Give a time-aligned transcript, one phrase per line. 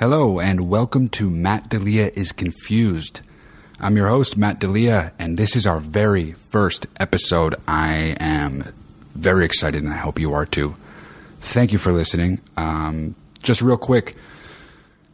[0.00, 3.20] Hello, and welcome to Matt D'Elia is Confused.
[3.80, 7.56] I'm your host, Matt D'Elia, and this is our very first episode.
[7.66, 8.72] I am
[9.16, 10.76] very excited, and I hope you are too.
[11.40, 12.40] Thank you for listening.
[12.56, 14.14] Um, just real quick,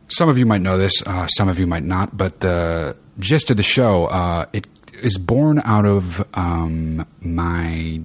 [0.09, 3.51] some of you might know this, uh, some of you might not, but the gist
[3.51, 4.68] of the show, uh, it
[5.02, 8.02] is born out of um, my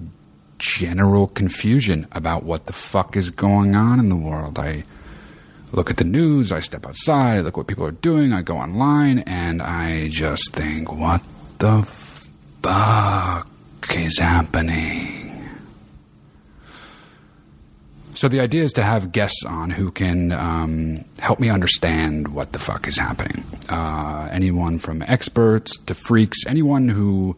[0.56, 4.58] general confusion about what the fuck is going on in the world.
[4.58, 4.84] I
[5.72, 8.56] look at the news, I step outside, I look what people are doing, I go
[8.56, 11.22] online, and I just think, what
[11.58, 11.82] the
[12.62, 13.48] fuck
[13.94, 15.30] is happening?
[18.14, 22.52] So the idea is to have guests on who can um, help me understand what
[22.52, 23.44] the fuck is happening.
[23.68, 27.36] Uh, anyone from experts to freaks, anyone who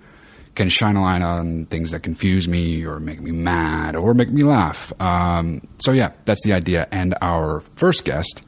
[0.54, 4.30] can shine a light on things that confuse me or make me mad or make
[4.30, 4.92] me laugh.
[5.00, 6.88] Um, so, yeah, that's the idea.
[6.90, 8.42] And our first guest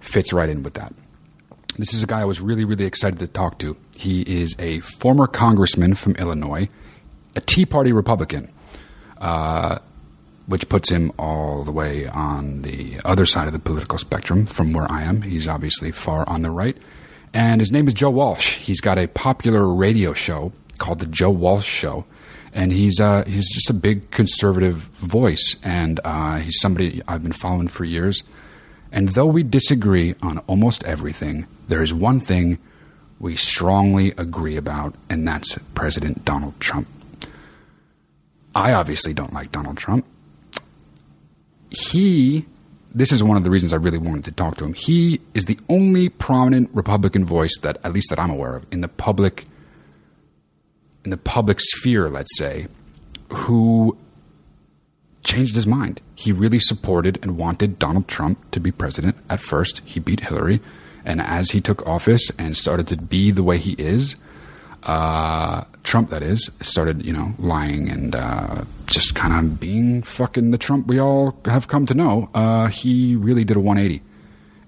[0.00, 0.94] fits right in with that.
[1.76, 3.76] This is a guy I was really, really excited to talk to.
[3.96, 6.68] He is a former congressman from Illinois,
[7.36, 8.50] a Tea Party Republican,
[9.18, 9.78] uh,
[10.46, 14.72] which puts him all the way on the other side of the political spectrum from
[14.72, 15.22] where I am.
[15.22, 16.76] He's obviously far on the right.
[17.32, 18.56] And his name is Joe Walsh.
[18.56, 22.04] He's got a popular radio show called the Joe Walsh Show,
[22.52, 27.30] and he's uh, he's just a big conservative voice, and uh, he's somebody I've been
[27.32, 28.24] following for years.
[28.90, 32.58] And though we disagree on almost everything, there is one thing
[33.20, 36.88] we strongly agree about, and that's President Donald Trump.
[38.52, 40.04] I obviously don't like Donald Trump.
[41.70, 42.46] He,
[42.92, 44.72] this is one of the reasons I really wanted to talk to him.
[44.72, 48.80] He is the only prominent Republican voice that, at least that I'm aware of, in
[48.80, 49.46] the public
[51.04, 52.66] in the public sphere, let's say,
[53.30, 53.96] who
[55.24, 56.00] changed his mind.
[56.14, 59.80] He really supported and wanted Donald Trump to be president at first.
[59.84, 60.60] He beat Hillary.
[61.04, 64.16] And as he took office and started to be the way he is,
[64.82, 70.50] uh, Trump, that is, started, you know, lying and uh, just kind of being fucking
[70.50, 72.30] the Trump we all have come to know.
[72.34, 74.02] Uh, he really did a 180.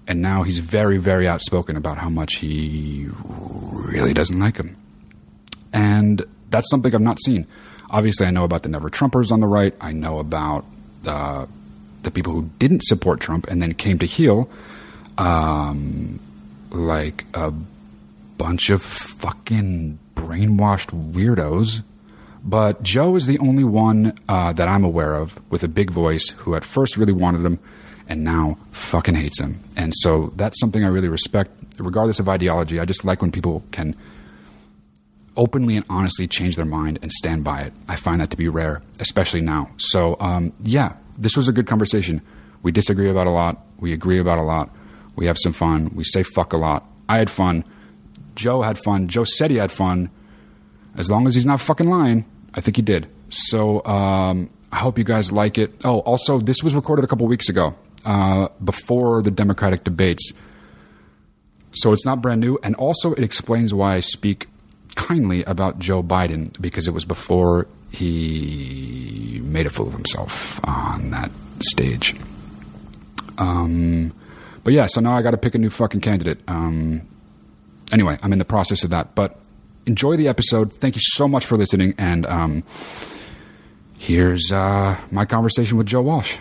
[0.05, 4.75] And now he's very, very outspoken about how much he really doesn't like him.
[5.73, 7.47] And that's something I've not seen.
[7.89, 9.75] Obviously, I know about the Never Trumpers on the right.
[9.81, 10.65] I know about
[11.05, 11.45] uh,
[12.03, 14.49] the people who didn't support Trump and then came to heel,
[15.17, 16.19] um,
[16.71, 17.51] like a
[18.37, 21.83] bunch of fucking brainwashed weirdos.
[22.43, 26.29] But Joe is the only one uh, that I'm aware of with a big voice
[26.29, 27.59] who at first really wanted him
[28.09, 29.61] and now fucking hates him.
[29.77, 32.79] And so that's something I really respect, regardless of ideology.
[32.79, 33.95] I just like when people can
[35.35, 37.73] openly and honestly change their mind and stand by it.
[37.87, 39.69] I find that to be rare, especially now.
[39.77, 42.21] So, um, yeah, this was a good conversation.
[42.61, 43.65] We disagree about a lot.
[43.79, 44.69] We agree about a lot.
[45.15, 45.91] We have some fun.
[45.93, 46.85] We say fuck a lot.
[47.09, 47.63] I had fun.
[48.35, 49.07] Joe had fun.
[49.07, 50.09] Joe said he had fun.
[50.95, 53.07] As long as he's not fucking lying, I think he did.
[53.29, 55.71] So, um, I hope you guys like it.
[55.83, 60.33] Oh, also, this was recorded a couple weeks ago, uh, before the Democratic debates.
[61.73, 62.57] So it's not brand new.
[62.63, 64.47] And also, it explains why I speak
[64.95, 71.11] kindly about Joe Biden because it was before he made a fool of himself on
[71.11, 72.15] that stage.
[73.37, 74.13] Um,
[74.63, 76.39] but yeah, so now I got to pick a new fucking candidate.
[76.47, 77.01] Um,
[77.91, 79.15] anyway, I'm in the process of that.
[79.15, 79.39] But
[79.85, 80.73] enjoy the episode.
[80.79, 81.93] Thank you so much for listening.
[81.97, 82.63] And um,
[83.97, 86.37] here's uh, my conversation with Joe Walsh.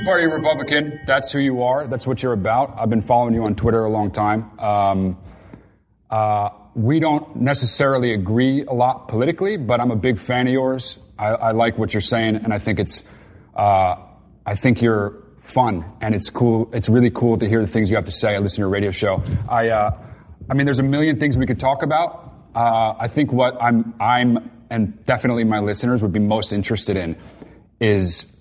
[0.00, 1.86] Tea Party Republican, that's who you are.
[1.86, 2.74] That's what you're about.
[2.78, 4.58] I've been following you on Twitter a long time.
[4.58, 5.18] Um,
[6.08, 10.98] uh, we don't necessarily agree a lot politically, but I'm a big fan of yours.
[11.18, 13.02] I, I like what you're saying, and I think it's,
[13.54, 13.96] uh,
[14.46, 16.70] I think you're fun, and it's cool.
[16.72, 18.34] It's really cool to hear the things you have to say.
[18.34, 19.22] I listen to your radio show.
[19.50, 19.98] I, uh,
[20.48, 22.32] I mean, there's a million things we could talk about.
[22.54, 27.16] Uh, I think what I'm, I'm, and definitely my listeners would be most interested in
[27.80, 28.39] is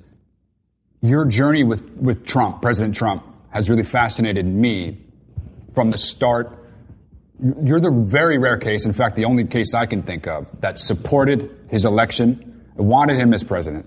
[1.01, 3.24] your journey with, with Trump, President Trump.
[3.51, 4.98] has really fascinated me
[5.74, 6.56] from the start.
[7.63, 10.78] You're the very rare case, in fact, the only case I can think of, that
[10.80, 13.86] supported his election, wanted him as president.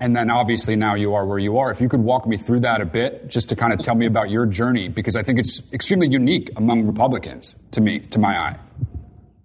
[0.00, 1.70] And then obviously now you are where you are.
[1.70, 4.06] If you could walk me through that a bit, just to kind of tell me
[4.06, 8.38] about your journey, because I think it's extremely unique among Republicans to me, to my
[8.38, 8.58] eye.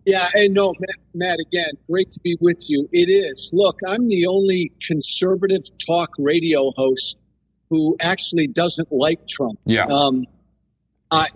[0.10, 2.90] Yeah, and no, Matt, Matt, again, great to be with you.
[2.92, 3.52] It is.
[3.54, 7.16] Look, I'm the only conservative talk radio host
[7.70, 9.60] who actually doesn't like Trump.
[9.66, 9.86] Yeah.
[9.86, 10.26] Um,
[11.12, 11.28] I,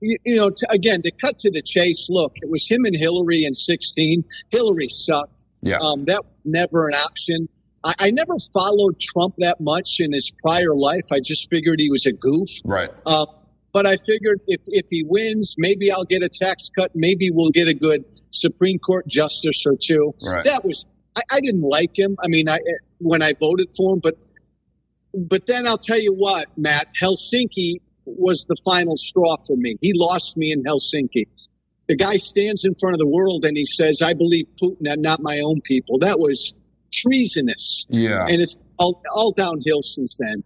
[0.00, 2.94] you, you know, to, again, to cut to the chase, look, it was him and
[2.94, 4.22] Hillary in 16.
[4.50, 5.42] Hillary sucked.
[5.62, 5.78] Yeah.
[5.82, 7.48] Um, that was never an option.
[7.82, 11.06] I, I never followed Trump that much in his prior life.
[11.10, 12.50] I just figured he was a goof.
[12.64, 12.90] Right.
[13.04, 13.26] Uh,
[13.72, 16.92] but I figured if, if he wins, maybe I'll get a tax cut.
[16.94, 20.14] Maybe we'll get a good Supreme Court justice or two.
[20.24, 20.44] Right.
[20.44, 20.86] That was,
[21.16, 22.16] I, I didn't like him.
[22.22, 24.16] I mean, I, eh, when I voted for him, but,
[25.14, 29.76] but then I'll tell you what, Matt, Helsinki was the final straw for me.
[29.80, 31.26] He lost me in Helsinki.
[31.88, 35.02] The guy stands in front of the world and he says, I believe Putin and
[35.02, 35.98] not my own people.
[36.00, 36.52] That was
[36.92, 37.84] treasonous.
[37.88, 38.26] Yeah.
[38.26, 40.44] And it's all, all downhill since then.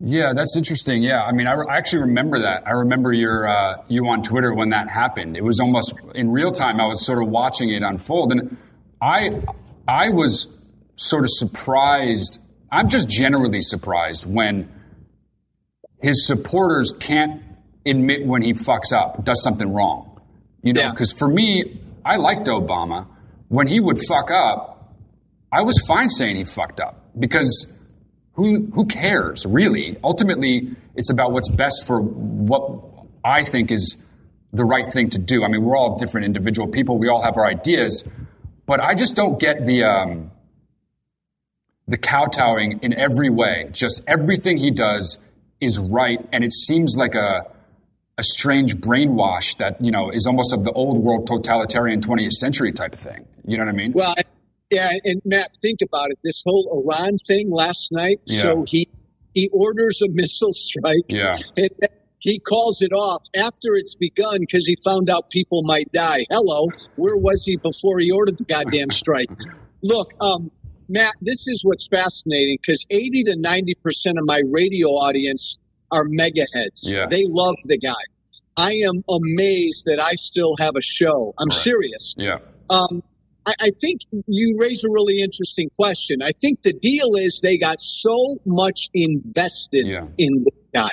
[0.00, 1.02] Yeah, that's interesting.
[1.02, 2.66] Yeah, I mean, I, re- I actually remember that.
[2.66, 5.36] I remember your uh, you on Twitter when that happened.
[5.36, 6.80] It was almost in real time.
[6.80, 8.56] I was sort of watching it unfold, and
[9.00, 9.42] I
[9.86, 10.56] I was
[10.96, 12.40] sort of surprised.
[12.70, 14.68] I'm just generally surprised when
[16.02, 17.42] his supporters can't
[17.86, 20.20] admit when he fucks up, does something wrong.
[20.62, 21.18] You know, because yeah.
[21.18, 23.06] for me, I liked Obama.
[23.48, 24.94] When he would fuck up,
[25.52, 27.73] I was fine saying he fucked up because
[28.34, 29.96] who who cares really?
[30.02, 32.80] Ultimately, it's about what's best for what
[33.24, 33.96] I think is
[34.52, 35.44] the right thing to do.
[35.44, 36.98] I mean, we're all different individual people.
[36.98, 38.08] We all have our ideas,
[38.66, 40.30] but I just don't get the um,
[41.88, 43.68] the kowtowing in every way.
[43.72, 45.18] Just everything he does
[45.60, 47.42] is right, and it seems like a
[48.16, 52.72] a strange brainwash that you know is almost of the old world totalitarian 20th century
[52.72, 53.26] type of thing.
[53.44, 53.92] You know what I mean?
[53.92, 54.14] Well,
[54.74, 56.18] yeah, and Matt, think about it.
[56.22, 58.20] This whole Iran thing last night.
[58.26, 58.42] Yeah.
[58.42, 58.88] So he
[59.34, 61.06] he orders a missile strike.
[61.08, 61.38] Yeah.
[61.56, 61.70] And
[62.18, 66.24] he calls it off after it's begun because he found out people might die.
[66.30, 69.28] Hello, where was he before he ordered the goddamn strike?
[69.82, 70.50] Look, um,
[70.88, 75.58] Matt, this is what's fascinating because 80 to 90 percent of my radio audience
[75.90, 76.82] are MAGAheads.
[76.82, 77.06] Yeah.
[77.08, 77.92] They love the guy.
[78.56, 81.34] I am amazed that I still have a show.
[81.38, 81.58] I'm right.
[81.58, 82.14] serious.
[82.16, 82.38] Yeah.
[82.70, 83.02] Um,
[83.46, 86.22] I, I think you raise a really interesting question.
[86.22, 90.06] I think the deal is they got so much invested yeah.
[90.18, 90.90] in the guy,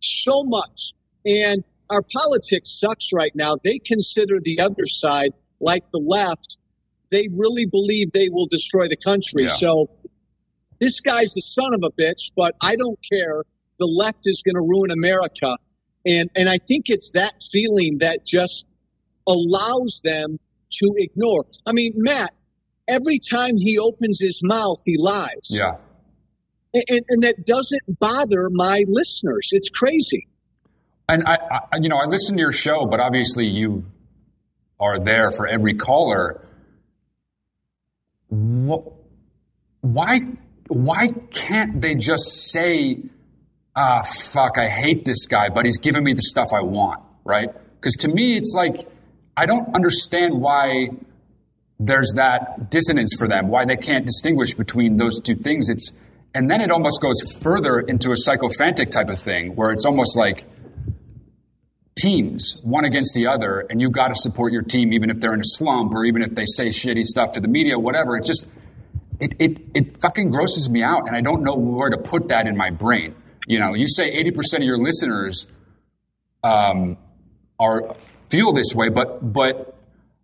[0.00, 0.92] so much,
[1.24, 3.56] and our politics sucks right now.
[3.62, 5.30] They consider the other side,
[5.60, 6.58] like the left,
[7.10, 9.44] they really believe they will destroy the country.
[9.44, 9.52] Yeah.
[9.52, 9.90] So
[10.80, 13.42] this guy's the son of a bitch, but I don't care.
[13.78, 15.56] The left is going to ruin America.
[16.04, 18.66] And, and I think it's that feeling that just
[19.26, 20.38] allows them
[20.70, 21.46] to ignore.
[21.66, 22.32] I mean, Matt,
[22.86, 25.48] every time he opens his mouth, he lies.
[25.48, 25.76] Yeah.
[26.74, 29.48] And, and that doesn't bother my listeners.
[29.52, 30.28] It's crazy.
[31.08, 31.38] And I,
[31.72, 33.84] I, you know, I listen to your show, but obviously you
[34.78, 36.46] are there for every caller.
[38.28, 40.20] Why,
[40.68, 42.98] why can't they just say,
[43.74, 47.48] ah, fuck, I hate this guy, but he's giving me the stuff I want, right?
[47.76, 48.86] Because to me, it's like,
[49.38, 50.88] I don't understand why
[51.78, 55.70] there's that dissonance for them, why they can't distinguish between those two things.
[55.70, 55.96] It's
[56.34, 60.16] and then it almost goes further into a sycophantic type of thing where it's almost
[60.16, 60.44] like
[61.96, 65.34] teams, one against the other, and you got to support your team even if they're
[65.34, 68.16] in a slump or even if they say shitty stuff to the media, whatever.
[68.16, 68.48] It just
[69.20, 72.48] it it it fucking grosses me out, and I don't know where to put that
[72.48, 73.14] in my brain.
[73.46, 75.46] You know, you say eighty percent of your listeners
[76.42, 76.98] um,
[77.60, 77.94] are
[78.30, 79.78] feel this way, but but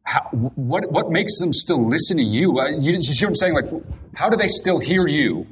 [0.04, 2.58] how, what what makes them still listen to you?
[2.58, 3.54] Uh, you, you see what I'm saying?
[3.54, 3.70] Like,
[4.14, 5.46] how do they still hear you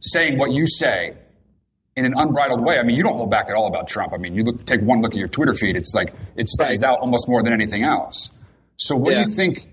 [0.00, 1.16] saying what you say
[1.96, 2.78] in an unbridled way?
[2.78, 4.12] I mean, you don't hold back at all about Trump.
[4.12, 6.82] I mean, you look take one look at your Twitter feed; it's like it stands
[6.82, 8.30] out almost more than anything else.
[8.76, 9.24] So, what yeah.
[9.24, 9.68] do you think?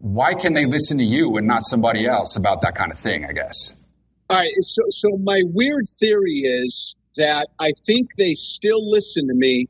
[0.00, 3.24] Why can they listen to you and not somebody else about that kind of thing?
[3.24, 3.76] I guess.
[4.30, 4.52] All right.
[4.60, 9.68] So, so my weird theory is that I think they still listen to me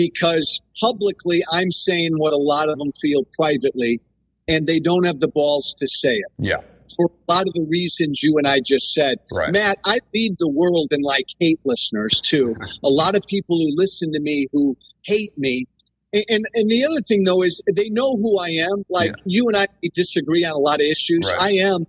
[0.00, 4.00] because publicly I'm saying what a lot of them feel privately,
[4.48, 6.32] and they don't have the balls to say it.
[6.38, 6.62] Yeah.
[6.96, 9.18] For a lot of the reasons you and I just said.
[9.30, 9.52] Right.
[9.52, 12.56] Matt, I lead the world in like hate listeners too.
[12.84, 15.66] a lot of people who listen to me who hate me.
[16.14, 18.84] And, and, and the other thing though is they know who I am.
[18.88, 19.22] Like yeah.
[19.26, 21.30] you and I disagree on a lot of issues.
[21.30, 21.40] Right.
[21.40, 21.86] I am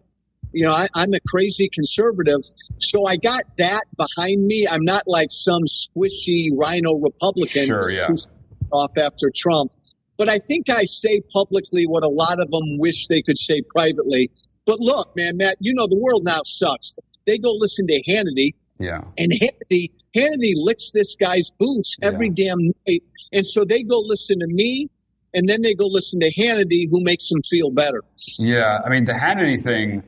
[0.54, 2.42] You know, I, I'm a crazy conservative,
[2.80, 4.68] so I got that behind me.
[4.70, 8.08] I'm not like some squishy RINO Republican Sure, yeah.
[8.08, 8.28] who's
[8.72, 9.72] off after Trump.
[10.18, 13.62] But I think I say publicly what a lot of them wish they could say
[13.74, 14.30] privately.
[14.66, 16.96] But look, man, Matt, you know the world now sucks.
[17.26, 19.02] They go listen to Hannity, Yeah.
[19.18, 23.04] and Hannity, Hannity licks this guy's boots every damn night.
[23.34, 24.90] And so they go listen to me,
[25.34, 28.04] and then they go listen to Hannity, who makes them feel better.
[28.38, 30.04] Yeah, I mean, the Hannity thing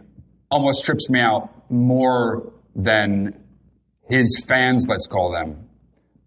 [0.54, 3.34] almost trips me out more than
[4.08, 5.68] his fans, let's call them,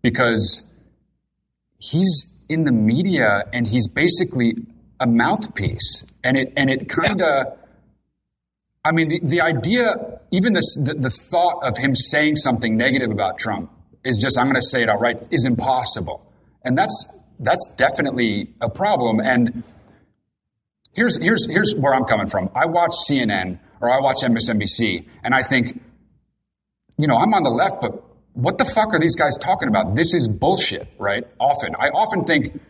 [0.03, 0.69] because
[1.79, 4.57] he's in the media and he's basically
[4.99, 7.59] a mouthpiece, and it and it kind of.
[8.85, 13.11] I mean, the, the idea, even this, the, the thought of him saying something negative
[13.11, 13.73] about Trump
[14.05, 16.25] is just, I'm going to say it outright, is impossible.
[16.63, 19.19] And that's, that's definitely a problem.
[19.19, 19.65] And
[20.95, 22.49] here's, here's, here's where I'm coming from.
[22.55, 25.81] I watch CNN or I watch MSNBC and I think,
[26.99, 28.03] you know, I'm on the left, but
[28.33, 29.95] what the fuck are these guys talking about?
[29.95, 31.27] This is bullshit, right?
[31.41, 31.75] Often.
[31.79, 32.61] I often think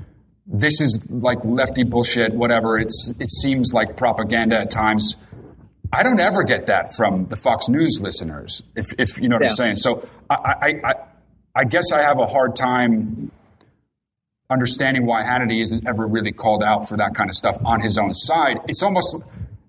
[0.47, 2.79] this is like lefty bullshit, whatever.
[2.79, 5.17] It's, it seems like propaganda at times.
[5.93, 9.43] I don't ever get that from the Fox News listeners, if, if you know what
[9.45, 9.51] Yeah.
[9.51, 9.77] I'm saying.
[9.77, 10.95] So I, I, I,
[11.55, 13.31] I guess I have a hard time
[14.51, 17.99] understanding why Hannity isn't ever really called out for that kind of stuff on his
[17.99, 18.59] own side.
[18.69, 19.17] It's almost,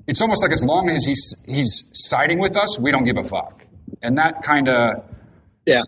[0.08, 3.24] it's almost like as long as he's he's siding with us, we don't give a
[3.24, 3.64] fuck,
[4.02, 5.04] and that kind of.
[5.66, 5.84] Yeah.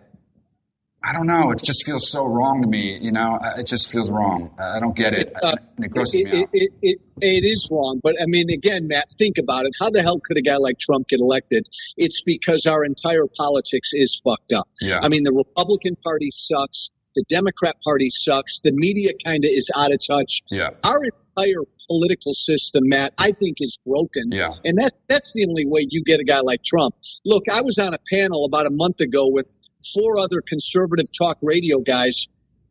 [1.02, 1.52] I don't know.
[1.52, 3.00] It just feels so wrong to me.
[3.02, 4.54] You know, it just feels wrong.
[4.60, 6.50] I don't get it, Uh, it grosses it, me it, out.
[6.52, 8.02] it, it, it is wrong.
[8.04, 9.72] But I mean, again, Matt, think about it.
[9.80, 11.66] How the hell could a guy like Trump get elected?
[11.96, 14.68] It's because our entire politics is fucked up.
[14.82, 15.00] Yeah.
[15.02, 16.90] I mean, the Republican Party sucks.
[17.16, 18.60] The Democrat Party sucks.
[18.62, 20.42] The media kind of is out of touch.
[20.52, 20.72] Yeah.
[20.84, 21.00] Our
[21.40, 24.32] entire political system, Matt, I think is broken.
[24.32, 24.52] Yeah.
[24.64, 26.96] And that that's the only way you get a guy like Trump.
[27.26, 29.52] Look, I was on a panel about a month ago with
[29.94, 32.28] four other conservative talk radio guys,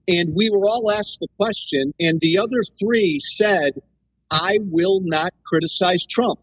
[0.07, 3.73] and we were all asked the question, and the other three said,
[4.31, 6.39] I will not criticize Trump.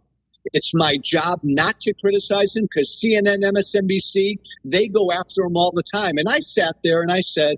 [0.54, 5.72] It's my job not to criticize him because CNN, MSNBC, they go after him all
[5.74, 6.18] the time.
[6.18, 7.58] And I sat there and I said,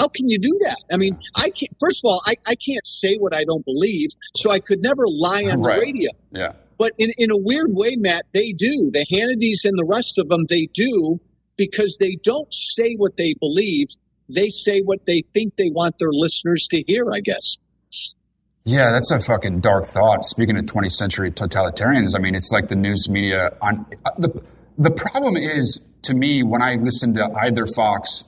[0.00, 0.78] how can you do that?
[0.90, 4.08] I mean, I can't, first of all, I, I can't say what I don't believe,
[4.34, 5.76] so I could never lie on Right.
[5.76, 6.10] the radio.
[6.32, 6.52] Yeah.
[6.78, 8.88] But in, in a weird way, Matt, they do.
[8.90, 11.20] The Hannitys and the rest of them, they do
[11.58, 13.88] because they don't say what they believe.
[14.34, 17.58] They say what they think they want their listeners to hear, I guess.
[18.64, 20.24] Yeah, that's a fucking dark thought.
[20.24, 24.42] Speaking of 20th century totalitarians, I mean, it's like the news media on uh, the
[24.78, 28.24] the problem is to me when I listen to either Fox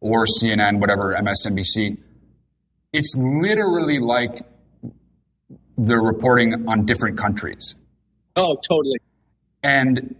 [0.00, 1.98] or CNN, whatever MSNBC,
[2.92, 4.44] it's literally like
[5.76, 7.74] they're reporting on different countries.
[8.36, 8.98] Oh, totally.
[9.62, 10.16] And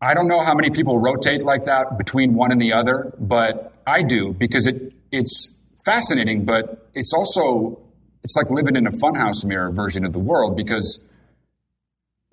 [0.00, 3.72] I don't know how many people rotate like that between one and the other, but
[3.86, 7.80] I do because it it's fascinating, but it's also
[8.24, 11.06] it's like living in a funhouse mirror version of the world because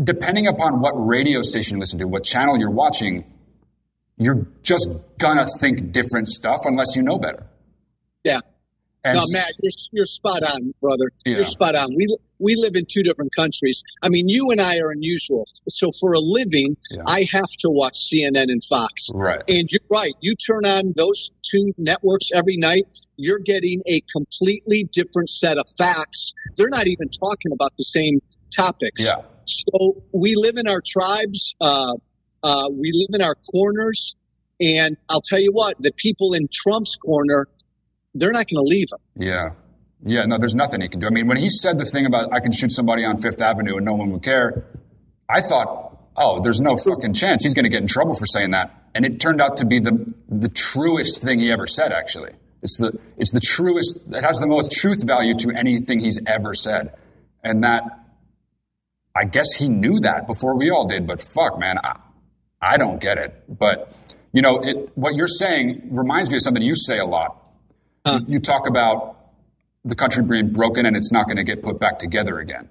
[0.01, 3.25] depending upon what radio station you listen to, what channel you're watching,
[4.19, 7.45] you're just gonna think different stuff unless you know better.
[8.23, 8.41] Yeah.
[9.01, 11.09] And No, Matt, you're, you're spot on, brother.
[11.25, 11.35] Yeah.
[11.35, 11.87] You're spot on.
[11.95, 12.05] We
[12.37, 13.81] we live in two different countries.
[14.03, 15.45] I mean, you and I are unusual.
[15.69, 17.03] So for a living, Yeah.
[17.07, 19.07] I have to watch CNN and Fox.
[19.13, 19.41] right.
[19.47, 20.13] And you're right.
[20.19, 25.65] You turn on those two networks every night, you're getting a completely different set of
[25.77, 26.33] facts.
[26.57, 28.19] They're not even talking about the same
[28.55, 29.01] topics.
[29.03, 29.21] Yeah.
[29.45, 31.55] So we live in our tribes.
[31.59, 31.93] Uh,
[32.43, 34.15] uh, we live in our corners.
[34.61, 37.47] And I'll tell you what, the people in Trump's corner,
[38.13, 39.23] they're not going to leave him.
[39.25, 39.49] Yeah.
[40.05, 41.07] Yeah, no, there's nothing he can do.
[41.07, 43.77] I mean, when he said the thing about I can shoot somebody on Fifth Avenue
[43.77, 44.65] and no one would care,
[45.29, 48.51] I thought, oh, there's no fucking chance he's going to get in trouble for saying
[48.51, 48.71] that.
[48.95, 51.91] And it turned out to be the the truest thing he ever said.
[51.91, 52.31] Actually,
[52.63, 54.01] it's the it's the truest.
[54.11, 56.95] It has the most truth value to anything he's ever said,
[57.43, 57.83] and that
[59.15, 61.05] I guess he knew that before we all did.
[61.05, 61.99] But fuck, man, I,
[62.61, 63.43] I don't get it.
[63.47, 63.91] But
[64.31, 67.35] you know, it, what you're saying reminds me of something you say a lot.
[68.05, 69.17] You, you talk about
[69.85, 72.69] the country being broken and it's not going to get put back together again.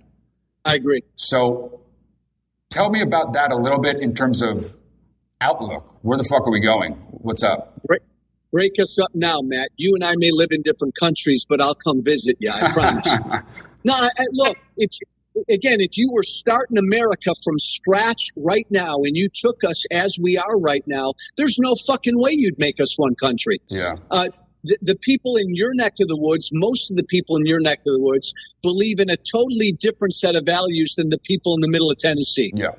[0.64, 1.02] I agree.
[1.16, 1.80] So
[2.70, 4.72] tell me about that a little bit in terms of
[5.40, 5.84] outlook.
[6.02, 6.92] Where the fuck are we going?
[7.10, 7.80] What's up?
[7.86, 8.02] Break,
[8.52, 9.70] break us up now, Matt.
[9.76, 12.50] You and I may live in different countries, but I'll come visit you.
[12.52, 13.06] I promise.
[13.84, 15.06] no, I, I- look, if you,
[15.48, 20.16] again, if you were starting America from scratch right now and you took us as
[20.20, 23.60] we are right now, there's no fucking way you'd make us one country.
[23.68, 23.94] Yeah.
[24.10, 24.28] Uh,
[24.64, 27.60] the, the people in your neck of the woods, most of the people in your
[27.60, 31.54] neck of the woods, believe in a totally different set of values than the people
[31.54, 32.52] in the middle of Tennessee.
[32.54, 32.72] Yeah.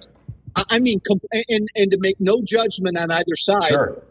[0.70, 1.00] I mean,
[1.48, 3.70] and and to make no judgment on either side.
[3.70, 4.04] Sure.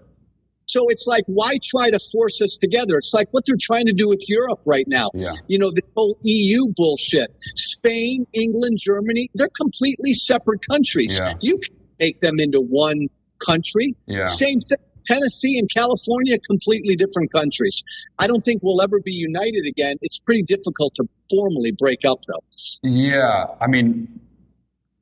[0.68, 2.98] So it's like, why try to force us together?
[2.98, 5.10] It's like what they're trying to do with Europe right now.
[5.14, 5.32] Yeah.
[5.46, 7.34] You know, the whole EU bullshit.
[7.56, 11.18] Spain, England, Germany, they're completely separate countries.
[11.20, 11.34] Yeah.
[11.40, 13.08] You can make them into one
[13.44, 13.96] country.
[14.06, 14.26] Yeah.
[14.26, 14.78] Same thing.
[15.06, 17.82] Tennessee and California, completely different countries.
[18.18, 19.96] I don't think we'll ever be united again.
[20.02, 22.44] It's pretty difficult to formally break up, though.
[22.82, 24.20] Yeah, I mean,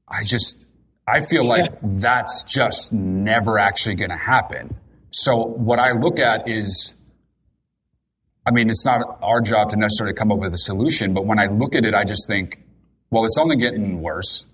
[0.07, 0.65] I just
[1.09, 4.77] I feel like that's just never actually going to happen.
[5.19, 6.95] So what I look at is,
[8.47, 11.39] I mean, it's not our job to necessarily come up with a solution, but when
[11.39, 12.59] I look at it, I just think,
[13.11, 14.45] well, it's only getting worse,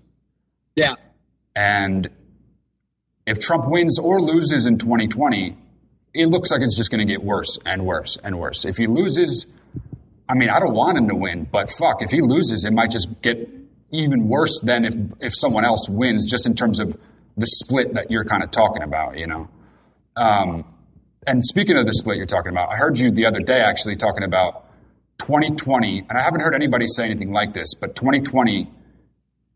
[0.77, 0.95] Yeah.
[1.53, 2.09] and
[3.25, 5.57] if Trump wins or loses in 2020,
[6.13, 8.63] it looks like it's just going to get worse and worse and worse.
[8.63, 9.47] If he loses,
[10.29, 12.91] I mean, I don't want him to win, but fuck, if he loses, it might
[12.91, 13.49] just get
[13.91, 16.95] even worse than if if someone else wins, just in terms of
[17.35, 19.49] the split that you're kind of talking about, you know.
[20.15, 20.65] Um,
[21.25, 23.95] and speaking of the split you're talking about, I heard you the other day actually
[23.95, 24.65] talking about
[25.19, 28.69] 2020, and I haven't heard anybody say anything like this, but 2020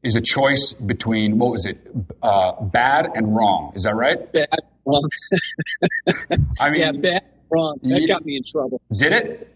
[0.03, 1.77] is a choice between what was it,
[2.21, 3.73] uh, bad and wrong.
[3.75, 4.31] Is that right?
[4.31, 4.47] Bad,
[4.85, 5.09] wrong.
[6.59, 7.79] I mean, yeah, bad, wrong.
[7.83, 8.81] That Ye- got me in trouble.
[8.97, 9.53] did it?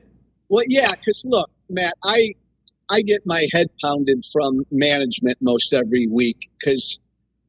[0.49, 2.33] Well, yeah, because look, Matt, I
[2.89, 6.99] I get my head pounded from management most every week because,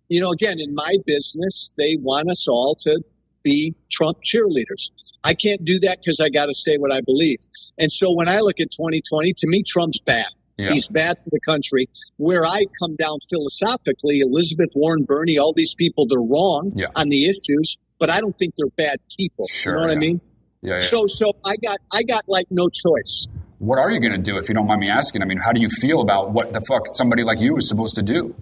[0.09, 3.02] you know, again, in my business, they want us all to
[3.42, 4.90] be Trump cheerleaders.
[5.25, 7.38] I can't do that because I got to say what I believe.
[7.78, 10.26] And so when I look at 2020, to me, Trump's bad.
[10.58, 10.72] Yeah.
[10.72, 11.88] He's bad for the country.
[12.16, 16.87] Where I come down philosophically, Elizabeth Warren, Bernie, all these people, they're wrong Yeah.
[16.94, 19.46] on the issues, but I don't think they're bad people.
[19.49, 19.96] Sure, you know what yeah.
[19.96, 20.20] I mean?
[20.61, 20.75] Yeah.
[20.75, 20.80] yeah.
[20.80, 23.26] So, so I got, I got like no choice.
[23.58, 25.22] what are you going to do if you don't mind me asking?
[25.22, 27.94] I mean, how do you feel about what the fuck somebody like you is supposed
[27.94, 28.34] to do?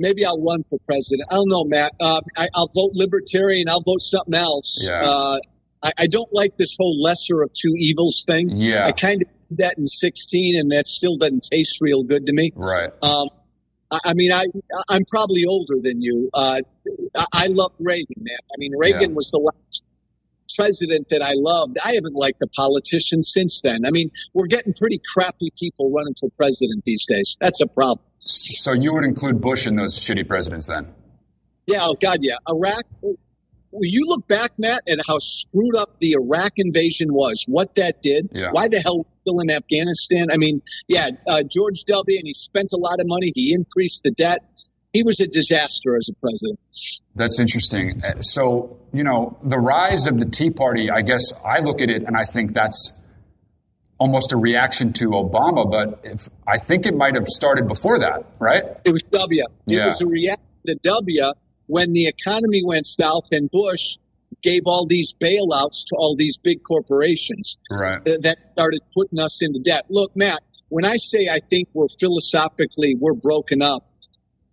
[0.00, 1.28] Maybe I'll run for president.
[1.30, 1.92] I don't know, Matt.
[2.00, 3.68] Uh, I, I'll vote libertarian.
[3.68, 4.82] I'll vote something else.
[4.86, 5.00] Yeah.
[5.02, 5.38] Uh,
[5.82, 8.50] I, I don't like this whole lesser of two evils thing.
[8.50, 8.84] Yeah.
[8.86, 12.32] I kind of did that in 16, and that still doesn't taste real good to
[12.32, 12.52] me.
[12.56, 12.90] Right.
[13.02, 13.28] Um,
[13.90, 14.44] I, I mean, I
[14.88, 16.30] I'm probably older than you.
[16.34, 16.60] Uh,
[17.16, 18.36] I, I love Reagan, man.
[18.52, 19.16] I mean, Reagan Yeah.
[19.16, 19.82] was the last
[20.56, 21.78] president that I loved.
[21.84, 23.86] I haven't liked a politician since then.
[23.86, 27.36] I mean, we're getting pretty crappy people running for president these days.
[27.40, 28.04] That's a problem.
[28.22, 30.92] So you would include Bush in those shitty presidents then?
[31.66, 32.36] Yeah, oh God, yeah.
[32.48, 32.84] Iraq.
[33.72, 38.02] When you look back, Matt, at how screwed up the Iraq invasion was, what that
[38.02, 38.48] did, Yeah.
[38.50, 40.26] why the hell we're still in Afghanistan?
[40.32, 42.18] I mean, yeah, uh, George W.
[42.18, 43.30] and he spent a lot of money.
[43.34, 44.40] He increased the debt.
[44.92, 46.58] He was a disaster as a president.
[47.14, 48.02] That's interesting.
[48.04, 51.90] Uh, So, you know, the rise of the Tea Party, I guess I look at
[51.90, 52.96] it and I think that's
[54.00, 58.24] almost a reaction to Obama, but if, I think it might have started before that,
[58.38, 58.64] right?
[58.84, 59.44] It was W.
[59.66, 59.82] Yeah.
[59.82, 61.32] It was a reaction to W
[61.66, 63.98] when the economy went south and Bush
[64.42, 67.58] gave all these bailouts to all these big corporations.
[67.70, 68.02] Right.
[68.02, 69.84] th- that started putting us into debt.
[69.90, 73.86] Look, Matt, when I say I think we're philosophically we're broken up,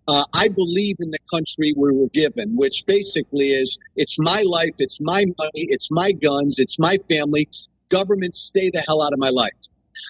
[0.10, 4.76] uh, I believe in the country we were given, which basically is it's my life,
[4.78, 7.50] it's my money, it's my guns, it's my family.
[7.89, 9.54] Government, stay the hell out of my life.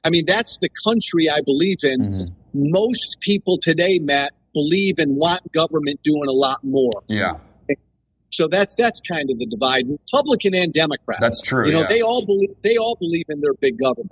[0.03, 1.99] I mean, that's the country I believe in.
[2.01, 2.33] Mhm.
[2.53, 7.03] Most people today, Matt, believe and want government doing a lot more.
[7.07, 7.33] Yeah.
[8.29, 11.19] So that's that's kind of the divide, Republican and Democrat.
[11.21, 11.65] That's true.
[11.67, 11.87] You know, yeah.
[11.89, 14.11] they all believe they all believe in their big government.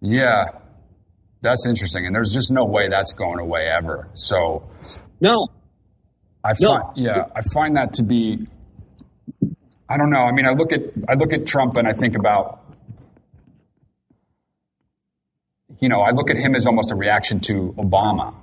[0.00, 0.46] yeah.
[1.42, 2.04] That's interesting.
[2.06, 4.08] And there's just no way that's going away ever.
[4.14, 4.62] So
[5.20, 5.48] No,
[6.44, 6.92] I No.
[6.96, 8.46] yeah, I find that to be,
[9.88, 10.20] I don't know.
[10.20, 12.59] I mean, I look at, I look at Trump and I think about,
[15.80, 18.34] you know, I look at him as almost a reaction to Obama.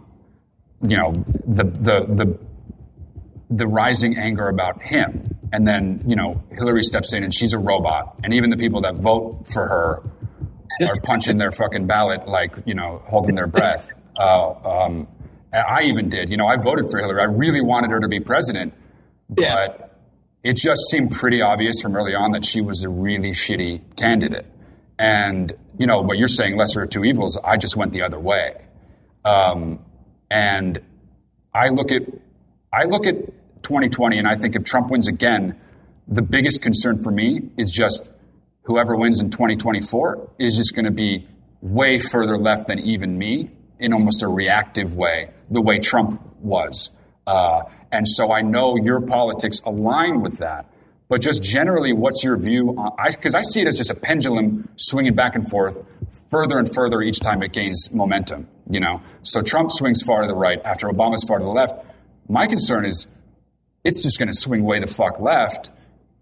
[0.88, 1.12] You know,
[1.46, 2.40] the, the, the,
[3.50, 5.38] the rising anger about him.
[5.54, 8.20] And then, you know, Hillary steps in and she's a robot.
[8.24, 10.04] And even the people that vote for her
[10.88, 13.92] are punching their fucking ballot, like, you know, holding their breath.
[14.20, 15.08] Uh, um,
[15.54, 16.32] I even did.
[16.32, 17.22] You know, I voted for Hillary.
[17.22, 18.74] I really wanted her to be president.
[19.38, 19.54] Yeah.
[19.54, 19.88] But
[20.44, 24.48] it just seemed pretty obvious from early on that she was a really shitty candidate.
[25.00, 28.20] And, you know, what you're saying, lesser of two evils, I just went the other
[28.20, 28.56] way.
[29.24, 29.80] Um,
[30.30, 30.82] and
[31.54, 32.04] I look at
[32.74, 33.16] I look at
[33.64, 35.60] 2020 and I think if Trump wins again,
[36.08, 38.10] the biggest concern for me is just
[38.64, 41.28] whoever wins in 2024 is just going to be
[41.62, 46.92] way further left than even me in almost a reactive way, the way Trump was.
[47.26, 50.66] Uh, and so I know your politics align with that.
[51.10, 52.92] But just generally, what's your view on?
[53.00, 55.78] I because I, see it as just a pendulum swinging back and forth,
[56.30, 58.48] further and further each time it gains momentum.
[58.70, 61.74] You know, so Trump swings far to the right after Obama's far to the left.
[62.28, 63.08] My concern is
[63.86, 65.72] it's just going to swing way the fuck left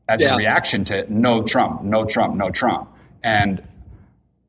[0.07, 0.35] as Yeah.
[0.35, 2.89] a reaction to no Trump, no Trump, no Trump.
[3.23, 3.67] And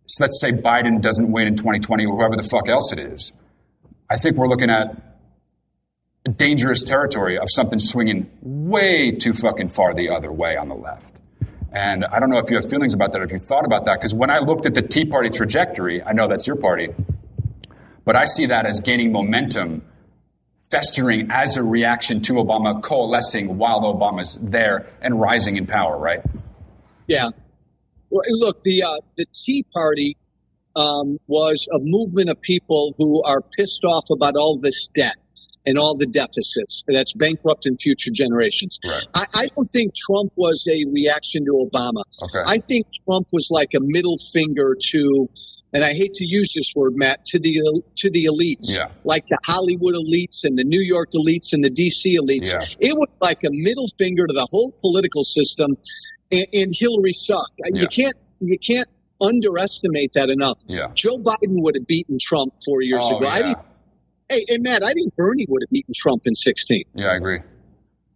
[0.04, 3.32] so let's say Biden doesn't win in 2020 or whoever the fuck else it is.
[4.10, 5.05] I think we're looking at
[6.28, 11.04] dangerous territory of something swinging way too fucking far the other way on the left.
[11.72, 13.98] And I don't know if you have feelings about that, if you thought about that,
[13.98, 16.88] because when I looked at the Tea Party trajectory, I know that's your party,
[18.04, 19.82] but I see that as gaining momentum,
[20.70, 26.22] festering as a reaction to Obama, coalescing while Obama's there and rising in power, right?
[27.06, 27.30] Yeah.
[28.10, 30.16] Well, look, the uh, the Tea Party
[30.74, 35.16] um, was a movement of people who are pissed off about all this debt
[35.66, 38.78] and all the deficits that's bankrupting future generations.
[38.88, 39.02] Right.
[39.14, 42.02] I, I don't think Trump was a reaction to Obama.
[42.22, 42.42] Okay.
[42.46, 45.28] I think Trump was like a middle finger to,
[45.72, 48.88] and I hate to use this word, Matt, to the to the elites, Yeah.
[49.04, 52.52] like the Hollywood elites and the New York elites and the DC elites.
[52.52, 52.88] Yeah.
[52.90, 55.76] It was like a middle finger to the whole political system,
[56.30, 57.60] and, and Hillary sucked.
[57.72, 57.82] Yeah.
[57.82, 58.88] You can't you can't
[59.20, 60.58] underestimate that enough.
[60.66, 60.88] Yeah.
[60.94, 63.26] Joe Biden would have beaten Trump four years Oh, ago.
[63.26, 63.54] I yeah.
[64.28, 66.82] Hey, hey, Matt, I think Bernie would have beaten Trump in 16.
[66.94, 67.40] Yeah, I agree.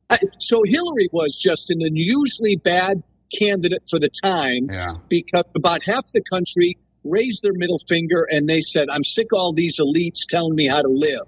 [0.08, 3.02] I, so Hillary was just an unusually bad
[3.36, 4.94] candidate for the time Yeah.
[5.08, 9.38] because about half the country raised their middle finger and they said, I'm sick of
[9.38, 11.22] all these elites telling me how to live.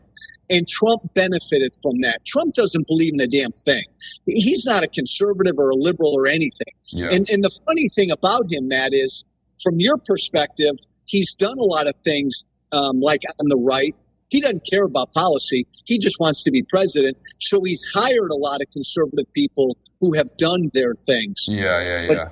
[0.50, 2.18] And Trump benefited from that.
[2.26, 3.84] Trump doesn't believe in a damn thing.
[4.26, 6.74] He's not a conservative or a liberal or anything.
[6.90, 7.06] Yeah.
[7.10, 9.24] And, and the funny thing about him, Matt, is
[9.62, 10.74] from your perspective,
[11.06, 13.94] he's done a lot of things um, like on the right.
[14.32, 15.66] He doesn't care about policy.
[15.84, 17.18] He just wants to be president.
[17.38, 21.44] So he's hired a lot of conservative people who have done their things.
[21.48, 22.28] yeah, yeah, But- yeah.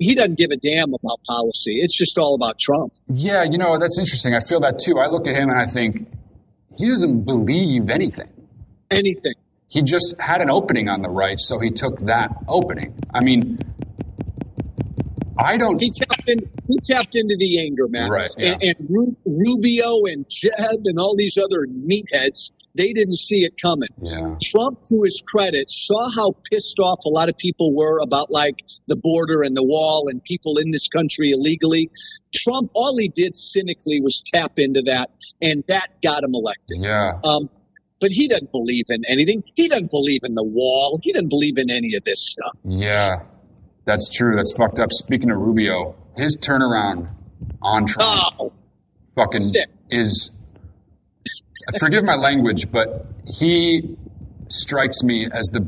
[0.00, 1.80] He doesn't give a damn about policy.
[1.80, 2.92] It's just all about Trump.
[3.08, 4.34] Yeah, you know, that's interesting.
[4.34, 4.98] I feel that too.
[4.98, 6.08] I look at him and I think
[6.76, 8.28] he doesn't believe anything.
[8.92, 9.34] Anything.
[9.68, 12.94] He just had an opening on the right, so he took that opening.
[13.12, 13.58] I mean,
[15.38, 15.80] I don't.
[15.80, 16.48] He tapped in.
[16.68, 18.10] He tapped into the anger, man.
[18.10, 18.52] Right, yeah.
[18.52, 20.52] And, and Ru- Rubio and Jeb
[20.84, 23.88] and all these other meatheads, they didn't see it coming.
[24.00, 28.30] Yeah, Trump, to his credit, saw how pissed off a lot of people were about
[28.30, 28.54] like
[28.86, 31.90] the border and the wall and people in this country illegally.
[32.34, 36.78] Trump, all he did cynically was tap into that, and that got him elected.
[36.80, 37.48] yeah, Um,
[38.00, 39.42] but he doesn't believe in anything.
[39.56, 41.00] He doesn't believe in the wall.
[41.02, 42.52] He doesn't believe in any of this stuff.
[42.64, 43.22] yeah.
[43.86, 44.36] That's true.
[44.36, 44.92] That's fucked up.
[44.92, 47.10] Speaking of Rubio, his turnaround
[47.62, 48.52] on Trump Oh,
[49.14, 49.68] fucking sick.
[49.90, 50.30] is.
[51.78, 53.96] Forgive my language, but he
[54.48, 55.60] strikes me as the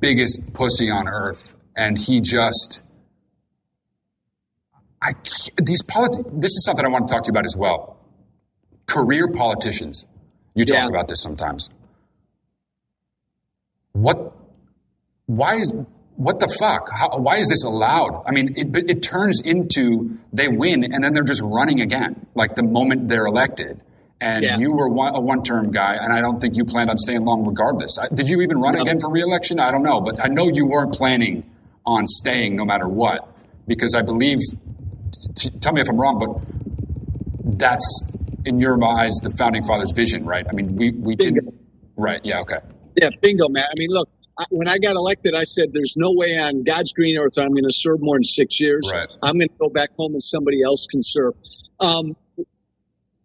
[0.00, 2.82] biggest pussy on earth, and he just.
[5.02, 5.12] I
[5.62, 7.96] these politi- This is something I want to talk to you about as well.
[8.86, 10.06] Career politicians.
[10.54, 10.88] You talk Yeah.
[10.88, 11.68] about this sometimes.
[13.92, 14.32] What?
[15.26, 15.72] Why is?
[16.18, 16.90] What the fuck?
[16.92, 18.24] How, why is this allowed?
[18.26, 22.56] I mean, it, it turns into they win and then they're just running again, like
[22.56, 23.80] the moment they're elected.
[24.20, 24.58] And Yeah.
[24.58, 27.46] you were one, a one-term guy, and I don't think you planned on staying long
[27.46, 27.96] regardless.
[28.02, 29.60] I, did you even run again for re-election?
[29.60, 31.48] I don't know, but I know you weren't planning
[31.86, 33.28] on staying no matter what,
[33.68, 34.38] because I believe.
[35.36, 38.08] T- tell me if I'm wrong, but that's
[38.44, 40.44] in your eyes the founding fathers' vision, right?
[40.50, 41.40] I mean, we we Bingo.
[41.40, 41.54] didn't.
[41.96, 42.20] Right?
[42.24, 42.40] Yeah.
[42.40, 42.58] Okay.
[42.96, 43.64] Yeah, bingo, man.
[43.64, 44.08] I mean, look,
[44.50, 47.64] when I got elected, I said, "There's no way on God's green earth I'm going
[47.64, 48.88] to serve more than six years.
[48.92, 49.08] Right.
[49.22, 51.34] I'm going to go back home and somebody else can serve."
[51.80, 52.16] Um,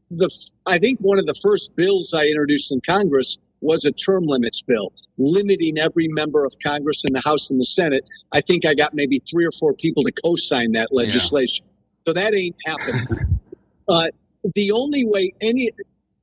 [0.10, 0.30] the
[0.66, 4.62] I think one of the first bills I introduced in Congress was a term limits
[4.62, 8.04] bill, limiting every member of Congress in the House and the Senate.
[8.32, 11.66] I think I got maybe three or four people to co-sign that legislation.
[12.06, 13.40] So that ain't happening.
[13.88, 14.08] uh,
[14.54, 15.72] the only way any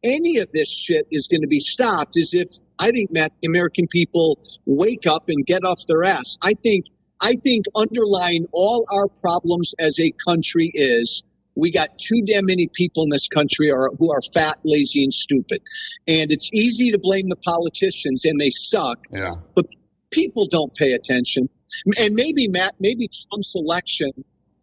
[0.02, 3.86] any of this shit is going to be stopped is if I think Matt, American
[3.88, 6.36] people wake up and get off their ass.
[6.42, 6.86] I think
[7.20, 11.22] I think underlying all our problems as a country is
[11.54, 15.12] we got too damn many people in this country are, who are fat, lazy, and
[15.12, 15.60] stupid.
[16.08, 19.34] And it's easy to blame the politicians, and they suck, Yeah.
[19.54, 19.66] but
[20.10, 21.50] people don't pay attention.
[21.98, 24.12] And maybe, Matt, maybe Trump's election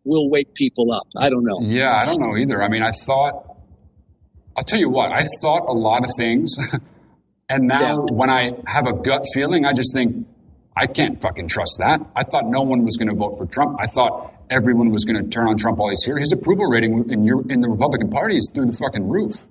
[0.05, 1.05] will wake people up.
[1.15, 1.59] I don't know.
[1.61, 2.63] Yeah, I don't know either.
[2.63, 3.46] I mean, I thought,
[4.57, 6.57] I'll tell you what, I thought a lot of things.
[7.49, 7.95] and now Yeah.
[8.15, 10.25] when I have a gut feeling, I just think,
[10.75, 11.99] I can't fucking trust that.
[12.15, 13.77] I thought no one was going to vote for Trump.
[13.79, 16.17] I thought everyone was going to turn on Trump while he's here.
[16.17, 19.45] His approval rating in, your, in the Republican Party is through the fucking roof.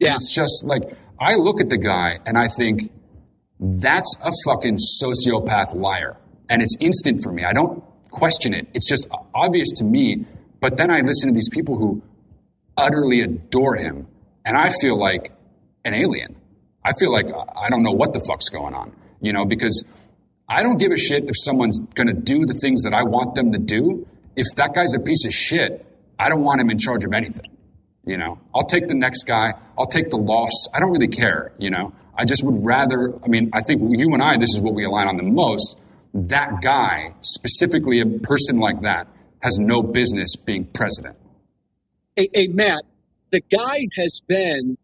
[0.00, 0.16] Yeah.
[0.16, 0.82] It's just like,
[1.20, 2.90] I look at the guy and I think,
[3.58, 6.16] that's a fucking sociopath liar.
[6.50, 7.44] And it's instant for me.
[7.44, 8.68] I don't question it.
[8.74, 10.26] It's just obvious to me.
[10.60, 12.02] But then I listen to these people who
[12.76, 14.06] utterly adore him,
[14.46, 15.32] and I feel like
[15.84, 16.36] an alien.
[16.84, 19.84] I feel like uh, I don't know what the fuck's going on, you know, because
[20.48, 23.34] I don't give a shit if someone's going to do the things that I want
[23.34, 24.06] them to do.
[24.36, 25.84] If that guy's a piece of shit,
[26.18, 27.56] I don't want him in charge of anything.
[28.04, 29.54] You know, I'll take the next guy.
[29.76, 30.68] I'll take the loss.
[30.72, 31.52] I don't really care.
[31.58, 33.14] You know, I just would rather.
[33.24, 35.80] I mean, I think you and I, this is what we align on the most.
[36.14, 39.08] That guy, specifically a person like that,
[39.40, 41.16] has no business being president.
[42.14, 42.84] Hey, hey Matt,
[43.36, 44.78] the guy has been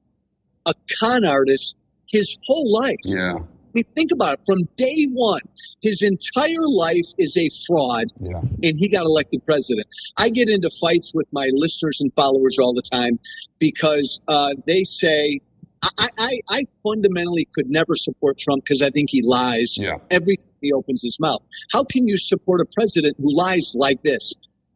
[0.66, 1.74] a con artist
[2.08, 2.96] his whole life.
[3.04, 3.36] Yeah.
[3.38, 4.40] I mean, think about it.
[4.44, 5.40] From day one,
[5.80, 8.40] his entire life is a fraud, Yeah.
[8.40, 9.86] and he got elected president.
[10.18, 13.18] I get into fights with my listeners and followers all the time
[13.58, 15.40] because uh, they say
[15.98, 19.96] I, I, I fundamentally could never support Trump because I think he lies Yeah.
[20.10, 21.40] every time he opens his mouth.
[21.72, 24.34] How can you support a president who lies like this?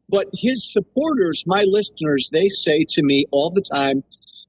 [0.08, 4.04] But his supporters, my listeners, they say to me all the time,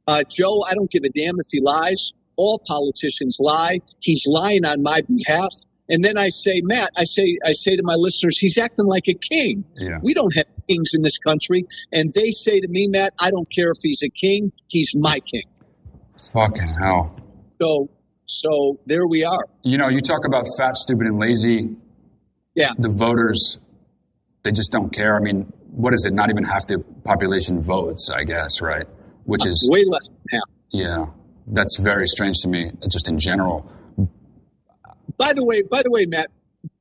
[0.08, 2.14] uh, Joe, I don't give a damn if he lies.
[2.36, 3.80] All politicians lie.
[4.00, 5.50] He's lying on my behalf.
[5.90, 9.08] And then I say, Matt, I say, I say to my listeners, he's acting like
[9.08, 9.64] a king.
[9.76, 10.00] Yeah.
[10.02, 11.66] We don't have kings in this country.
[11.92, 14.52] And they say to me, Matt, I don't care if he's a king.
[14.68, 15.46] He's my king.
[16.34, 17.20] Fucking hell.
[17.62, 17.90] So,
[18.26, 19.46] so there we are.
[19.64, 21.70] You know, you talk about fat, stupid, and lazy.
[22.54, 22.72] Yeah.
[22.78, 23.60] The voters,
[24.48, 25.14] they just don't care.
[25.18, 26.14] I mean, what is it?
[26.14, 28.86] Not even half the population votes, I guess, right?
[29.26, 30.50] Which is, Way less than half.
[30.72, 31.06] yeah,
[31.48, 33.70] that's very strange to me, just in general.
[35.18, 36.30] By the way, by the way, Matt,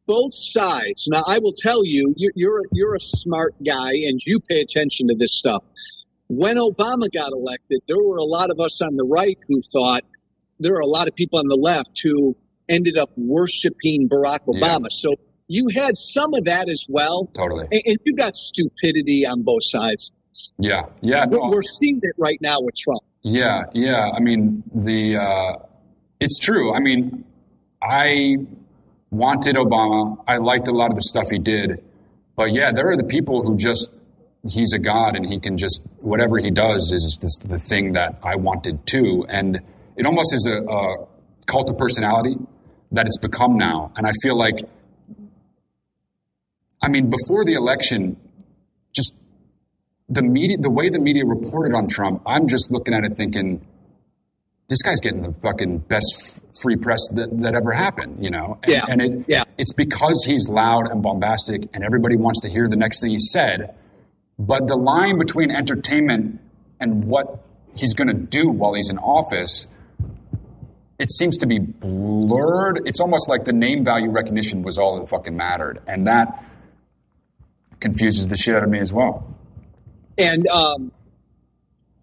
[0.06, 1.08] both sides.
[1.10, 5.08] Now, I will tell you, you- you're you're a smart guy, and you pay attention
[5.08, 5.64] to this stuff.
[6.28, 10.02] When Obama got elected, there were a lot of us on the right who thought
[10.60, 12.36] there are a lot of people on the left who
[12.68, 14.86] ended up worshiping Barack Obama.
[14.90, 15.14] So
[15.48, 17.66] you had some of that as well, Totally.
[17.70, 20.10] and, and you got stupidity on both sides.
[20.58, 20.82] Yeah.
[21.00, 21.26] Yeah.
[21.28, 23.02] We're, we're seeing it right now with Trump.
[23.22, 24.10] Yeah, yeah.
[24.14, 25.56] I mean, the uh,
[26.20, 26.72] it's true.
[26.74, 27.24] I mean,
[27.82, 28.36] I
[29.10, 30.22] wanted Obama.
[30.28, 31.82] I liked a lot of the stuff he did,
[32.36, 33.90] but yeah, there are the people who just
[34.48, 38.20] he's a god and he can just whatever he does is this, the thing that
[38.22, 39.60] I wanted too, and
[39.96, 41.06] it almost is a, a
[41.46, 42.36] cult of personality
[42.92, 44.54] that it's become now, and I feel like.
[46.86, 48.16] I mean, before the election,
[48.94, 49.12] just
[50.08, 53.66] the media, the way the media reported on Trump, I'm just looking at it thinking,
[54.68, 58.60] this guy's getting the fucking best free press that, that ever happened, you know?
[58.62, 59.42] And, Yeah, and it, yeah.
[59.58, 63.18] it's because he's loud and bombastic and everybody wants to hear the next thing he
[63.18, 63.74] said.
[64.38, 66.40] But the line between entertainment
[66.78, 67.44] and what
[67.74, 69.66] he's going to do while he's in office,
[71.00, 72.82] it seems to be blurred.
[72.86, 75.82] It's almost like the name value recognition was all that fucking mattered.
[75.88, 76.28] And that
[77.80, 79.34] confuses the shit out of me as well.
[80.18, 80.92] And um,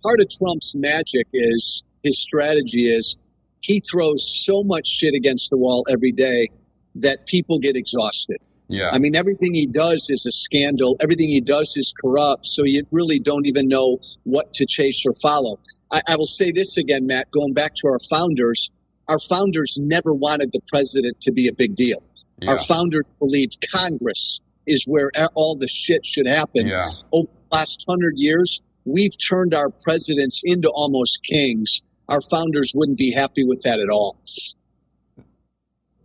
[0.04, 3.16] part of Trump's magic is his strategy is
[3.62, 6.50] he throws so much shit against the wall every day
[6.96, 8.38] that people get exhausted.
[8.68, 8.90] Yeah.
[8.92, 10.98] I mean, everything he does is a scandal.
[11.00, 12.46] Everything he does is corrupt.
[12.46, 15.60] So you really don't even know what to chase or follow.
[15.92, 18.70] I, I will say this again, Matt, going back to our founders.
[19.08, 22.02] Our founders never wanted the president to be a big deal.
[22.48, 26.90] Our founders believed Congress is where all the shit should happen Yeah.
[27.12, 31.82] over the last hundred years, we've turned our presidents into almost kings.
[32.10, 34.18] Our founders wouldn't be happy with that at all.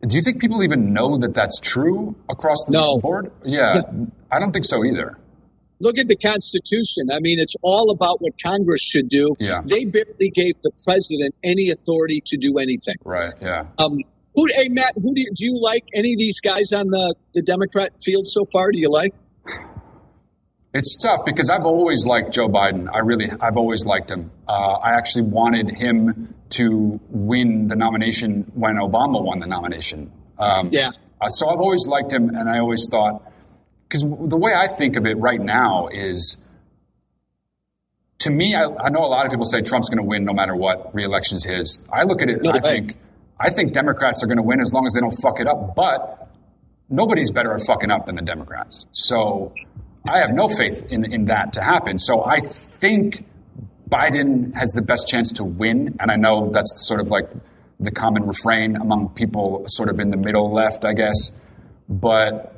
[0.07, 2.99] Do you think people even know that that's true across the No.
[2.99, 3.33] board?
[3.45, 3.83] Yeah,
[4.31, 5.19] I don't think so either.
[5.81, 7.09] Look at the Constitution.
[7.13, 9.31] I mean, it's all about what Congress should do.
[9.39, 9.63] Yeah.
[9.65, 12.97] They barely gave the president any authority to do anything.
[13.05, 13.33] Right.
[13.41, 13.67] Yeah.
[13.79, 13.99] Um,
[14.39, 15.85] who, hey, Matt, who do you, do you like?
[15.95, 18.71] Any of these guys on the, the Democrat field so far?
[18.71, 19.13] Do you like?
[20.75, 22.89] It's tough because I've always liked Joe Biden.
[22.93, 24.31] I really, I've always liked him.
[24.47, 30.13] Uh, I actually wanted him to win the nomination when Obama won the nomination.
[30.39, 30.91] Um, Yeah.
[31.21, 33.23] uh, so I've always liked him, and I always thought,
[33.89, 36.37] because the way I think of it right now is,
[38.21, 40.33] to me, I, I know a lot of people say Trump's going to win no
[40.35, 40.95] matter what.
[40.95, 41.79] Re-election's his.
[41.93, 42.97] I look at it, No and I think,
[43.41, 45.75] I think Democrats are going to win as long as they don't fuck it up.
[45.75, 46.29] But
[46.89, 48.87] nobody's better at fucking up than the Democrats.
[48.93, 49.55] So
[50.07, 51.99] I have no faith in, in that to happen.
[51.99, 53.25] So I think
[53.89, 55.97] Biden has the best chance to win.
[56.01, 57.29] And I know that's sort of like
[57.81, 61.31] the common refrain among people sort of in the middle left, I guess.
[61.89, 62.55] But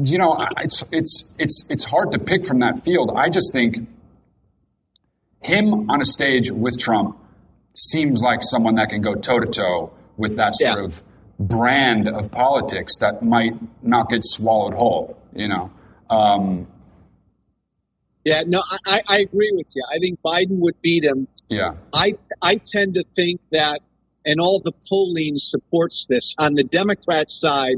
[0.00, 3.12] you know, it's it's it's it's hard to pick from that field.
[3.16, 3.88] I just think
[5.40, 7.18] him on a stage with Trump
[7.76, 10.84] seems like someone that can go toe to toe with that sort Yeah.
[10.84, 11.02] of
[11.38, 15.18] brand of politics that might not get swallowed whole.
[15.34, 15.70] You know,
[16.08, 16.66] um,
[18.24, 19.82] Yeah, no, I, I- I agree with you.
[19.94, 23.80] I think Biden would beat him yeah, I I tend to think that
[24.24, 26.34] and all the polling supports this.
[26.38, 27.76] On the Democrat side,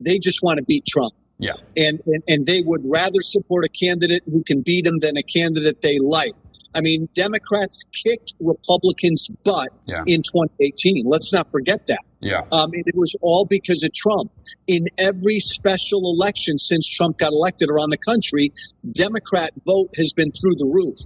[0.00, 1.14] they just want to beat Trump.
[1.38, 1.52] Yeah.
[1.76, 5.22] And, and, and they would rather support a candidate who can beat him than a
[5.22, 6.34] candidate they like.
[6.74, 10.02] I mean, Democrats kicked Republicans' butt Yeah.
[10.06, 11.04] in 2018.
[11.06, 12.00] Let's not forget that.
[12.20, 12.42] Yeah.
[12.50, 14.32] Um, it was all because of Trump.
[14.66, 18.52] In every special election since Trump got elected around the country,
[18.90, 20.98] Democrat vote has been through the roof.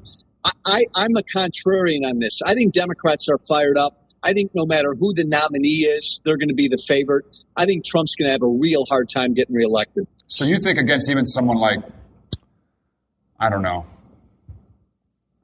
[0.44, 2.40] I, I, I'm a contrarian on this.
[2.44, 4.04] I think Democrats are fired up.
[4.22, 7.24] I think no matter who the nominee is, they're going to be the favorite.
[7.56, 10.06] I think Trump's going to have a real hard time getting reelected.
[10.28, 11.80] So you think against even someone like,
[13.38, 13.86] I don't know,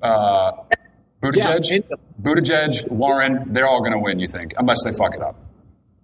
[0.05, 0.53] uh,
[1.23, 4.19] Buttigieg, Yeah, Buttigieg, Warren, they're all going to win.
[4.19, 5.37] You think, unless they fuck it up.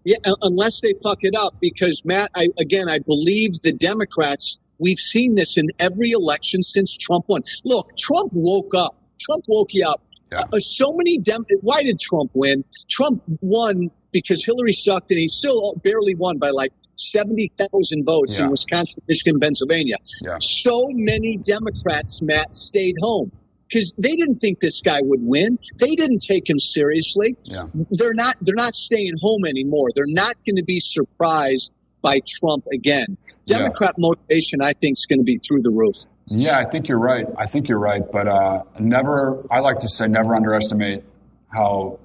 [0.04, 4.56] Yeah, unless they fuck it up, because Matt, I, again, I believe the Democrats.
[4.78, 7.42] We've seen this in every election since Trump won.
[7.66, 8.96] Look, Trump woke up.
[9.20, 10.02] Trump woke you up.
[10.32, 10.44] Yeah.
[10.50, 11.44] Uh, so many Dem.
[11.60, 12.64] Why did Trump win?
[12.88, 18.38] Trump won because Hillary sucked, and he still barely won by like seventy thousand votes
[18.38, 18.44] Yeah.
[18.46, 19.96] in Wisconsin, Michigan, Pennsylvania.
[20.24, 20.38] Yeah.
[20.40, 23.32] So many Democrats, Matt, stayed home
[23.70, 25.58] because they didn't think this guy would win.
[25.78, 27.64] They didn't take him seriously Yeah.
[27.90, 29.88] they're not they're not staying home anymore.
[29.94, 31.70] They're not going to be surprised
[32.02, 33.16] by Trump again.
[33.46, 33.58] Yeah.
[33.58, 35.96] Democrat motivation, I think, is going to be through the roof.
[36.26, 37.26] Yeah, I think you're right.
[37.38, 38.02] I think you're right.
[38.10, 41.04] But uh, never, I like to say, never underestimate
[41.48, 41.98] how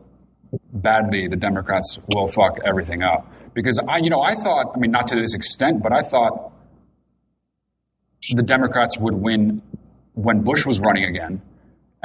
[0.74, 3.32] badly the Democrats will fuck everything up.
[3.54, 6.52] Because I, you know, I thought, I mean, not to this extent, but I thought
[8.34, 9.62] the Democrats would win
[10.14, 11.42] when Bush was running again,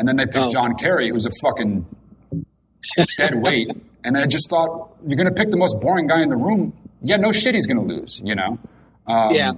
[0.01, 0.51] and then they picked Oh.
[0.51, 1.85] John Kerry, who's a fucking
[3.19, 3.71] dead weight.
[4.03, 6.73] And I just thought, you're going to pick the most boring guy in the room.
[7.03, 8.21] Yeah, no shit, he's going to lose.
[8.25, 8.59] You know.
[9.07, 9.53] Um, yeah,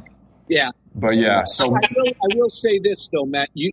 [0.49, 0.71] yeah.
[0.95, 3.51] But yeah, so I will, I will say this though, Matt.
[3.55, 3.71] You,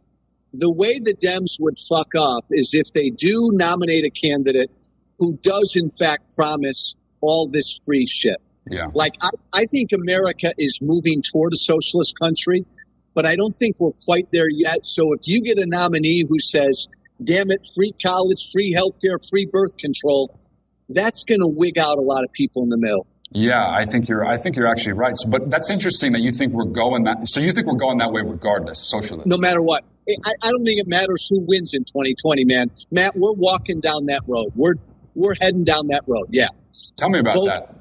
[0.54, 4.72] the way the Dems would fuck up is if they do nominate a candidate
[5.20, 8.38] who does in fact promise all this free shit.
[8.70, 8.88] yeah.
[8.94, 12.66] Like I, I think America is moving toward a socialist country,
[13.20, 14.86] but I don't think we're quite there yet.
[14.86, 16.88] So if you get a nominee who says,
[17.22, 20.40] damn it, free college, free healthcare, free birth control,
[20.88, 23.06] that's going to wig out a lot of people in the middle.
[23.32, 24.26] Yeah, I think you're.
[24.26, 25.18] I think you're actually right.
[25.18, 27.28] So, but that's interesting that you think we're going that.
[27.28, 29.24] So you think we're going that way regardless, socially.
[29.26, 29.84] No matter what.
[30.08, 32.72] I, I don't think it matters who wins in 2020, man.
[32.90, 34.54] Matt, we're walking down that road.
[34.56, 34.76] We're,
[35.14, 36.28] we're heading down that road.
[36.32, 36.48] Yeah.
[36.96, 37.76] Tell me about Well- that.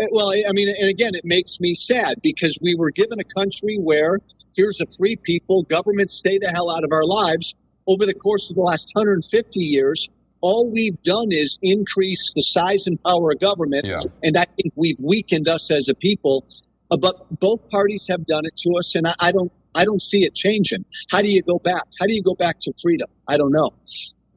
[0.00, 3.24] Uh, Well, I mean, and again, it makes me sad because we were given a
[3.24, 4.18] country where
[4.58, 7.54] here's a free people, government stay the hell out of our lives.
[7.86, 10.08] Over the course of the last 150 years,
[10.40, 14.00] all we've done is increase the size and power of government, Yeah.
[14.22, 16.44] and I think we've weakened us as a people.
[16.90, 20.02] Uh, but both parties have done it to us, and I, I don't, I don't
[20.02, 20.84] see it changing.
[21.10, 21.84] How do you go back?
[22.00, 23.08] How do you go back to freedom?
[23.28, 23.70] I don't know.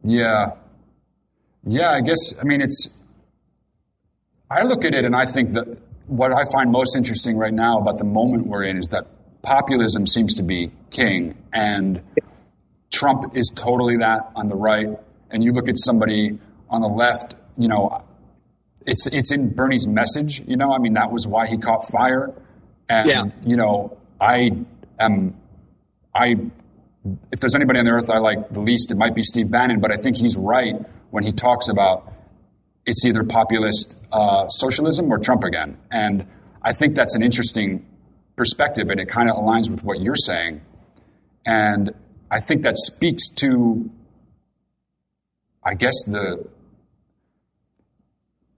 [0.03, 0.55] Yeah,
[1.65, 1.91] yeah.
[1.91, 2.37] I guess.
[2.39, 2.99] I mean, it's.
[4.49, 5.65] I look at it and I think that
[6.07, 9.07] what I find most interesting right now about the moment we're in is that
[9.43, 12.01] populism seems to be king, and
[12.91, 14.87] Trump is totally that on the right.
[15.29, 16.37] And you look at somebody
[16.69, 18.03] on the left, you know,
[18.85, 20.41] it's it's in Bernie's message.
[20.47, 22.33] You know, I mean, that was why he caught fire.
[22.89, 23.23] And Yeah.
[23.41, 24.51] you know, I
[24.99, 25.35] am,
[26.13, 26.35] I
[27.31, 29.79] if there's anybody on the earth I like the least, it might be Steve Bannon.
[29.79, 30.75] But I think he's right
[31.09, 32.11] when he talks about
[32.85, 35.77] it's either populist uh, socialism or Trump again.
[35.91, 36.25] And
[36.61, 37.85] I think that's an interesting
[38.35, 40.61] perspective, and it kind of aligns with what you're saying.
[41.45, 41.93] And
[42.29, 43.89] I think that speaks to,
[45.63, 46.47] I guess the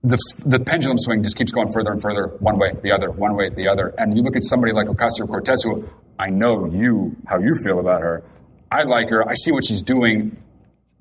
[0.02, 3.36] the the pendulum swing just keeps going further and further, one way, the other, one
[3.36, 3.94] way, the other.
[3.96, 7.80] And you look at somebody like Ocasio Cortez, who I know you how you feel
[7.80, 8.22] about her.
[8.70, 9.26] I like her.
[9.26, 10.36] I see what she's doing.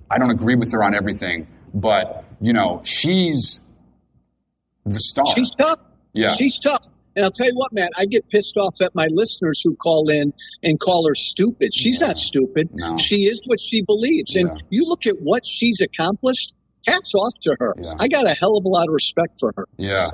[0.10, 3.62] I don't agree with her on everything, but you know, she's
[4.86, 5.26] the star.
[5.36, 5.80] She's tough.
[6.14, 6.34] Yeah.
[6.34, 6.88] She's tough.
[7.16, 10.10] And I'll tell you what, Matt, I get pissed off at my listeners who call
[10.10, 11.74] in and call her stupid.
[11.74, 12.08] She's Yeah.
[12.08, 12.70] not stupid.
[12.74, 12.98] No.
[12.98, 14.36] She is what she believes.
[14.36, 14.56] And Yeah.
[14.70, 16.54] you look at what she's accomplished,
[16.88, 17.74] hats off to her.
[17.80, 17.94] Yeah.
[18.00, 19.66] I got a hell of a lot of respect for her.
[19.78, 20.10] Yeah,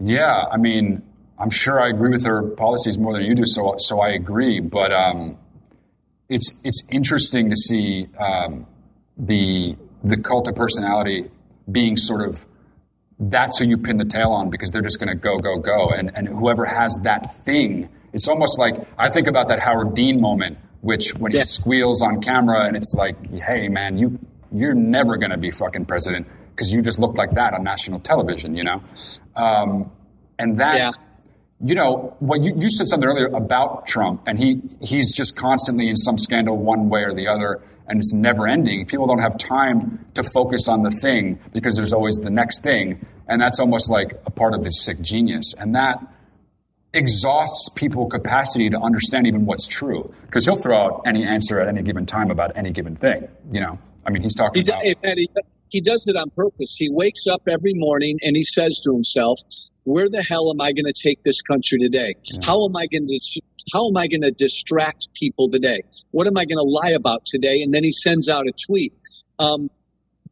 [0.00, 0.44] yeah.
[0.50, 1.02] I mean,
[1.38, 4.60] I'm sure I agree with her policies more than you do, so so I agree.
[4.60, 5.38] But um,
[6.28, 8.66] it's it's interesting to see um,
[9.16, 11.30] the the cult of personality
[11.70, 12.44] being sort of
[13.20, 15.88] that's who you pin the tail on because they're just going to go go go,
[15.90, 20.20] and and whoever has that thing, it's almost like I think about that Howard Dean
[20.20, 21.40] moment, which when Yeah.
[21.40, 24.18] he squeals on camera, and it's like, hey man, you
[24.52, 28.00] you're never going to be fucking president because you just look like that on national
[28.00, 28.82] television, you know,
[29.36, 29.90] um,
[30.38, 30.90] and that Yeah.
[31.60, 35.88] you know what you, you said something earlier about Trump, and he he's just constantly
[35.88, 37.60] in some scandal one way or the other.
[37.90, 41.92] And it's never ending, people don't have time to focus on the thing because there's
[41.92, 43.04] always the next thing.
[43.28, 45.54] And that's almost like a part of his sick genius.
[45.58, 45.98] And that
[46.94, 51.68] exhausts people capacity to understand even what's true because he'll throw out any answer at
[51.68, 53.28] any given time about any given thing.
[53.52, 54.84] You know, I mean, he's talking He, about.
[54.84, 55.28] does, he,
[55.68, 56.76] he does it on purpose.
[56.76, 59.38] He wakes up every morning and he says to himself,
[59.84, 62.14] "Where the hell am I going to take this country today?
[62.42, 63.18] How am I going to
[63.72, 65.82] how am I going to distract people today?
[66.10, 68.94] What am I going to lie about today?" And then he sends out a tweet.
[69.38, 69.70] Um,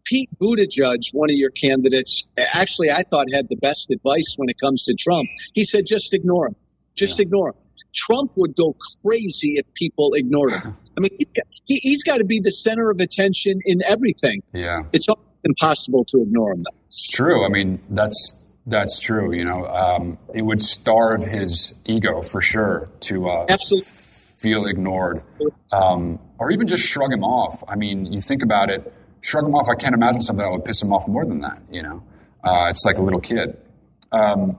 [0.04, 4.58] Pete Buttigieg, one of your candidates, actually I thought had the best advice when it
[4.58, 5.28] comes to Trump.
[5.52, 6.56] He said, "Just ignore him.
[6.94, 7.56] Just ignore him."
[7.94, 10.76] Trump would go crazy if people ignored him.
[10.96, 11.10] I mean,
[11.64, 14.42] he, he's got to be the center of attention in everything.
[14.52, 14.82] yeah.
[14.92, 15.06] It's
[15.44, 16.64] impossible to ignore him.
[16.64, 16.78] Though.
[17.10, 17.46] True.
[17.46, 18.36] I mean, that's
[18.68, 19.32] that's true.
[19.34, 23.90] You know, um, it would starve his ego for sure to uh, Absolutely.
[24.40, 25.22] feel ignored,
[25.72, 27.62] um, or even just shrug him off.
[27.68, 29.66] I mean, you think about it, shrug him off.
[29.68, 31.62] I can't imagine something that would piss him off more than that.
[31.70, 32.02] You know,
[32.44, 33.56] uh, it's like a little kid.
[34.12, 34.58] Um,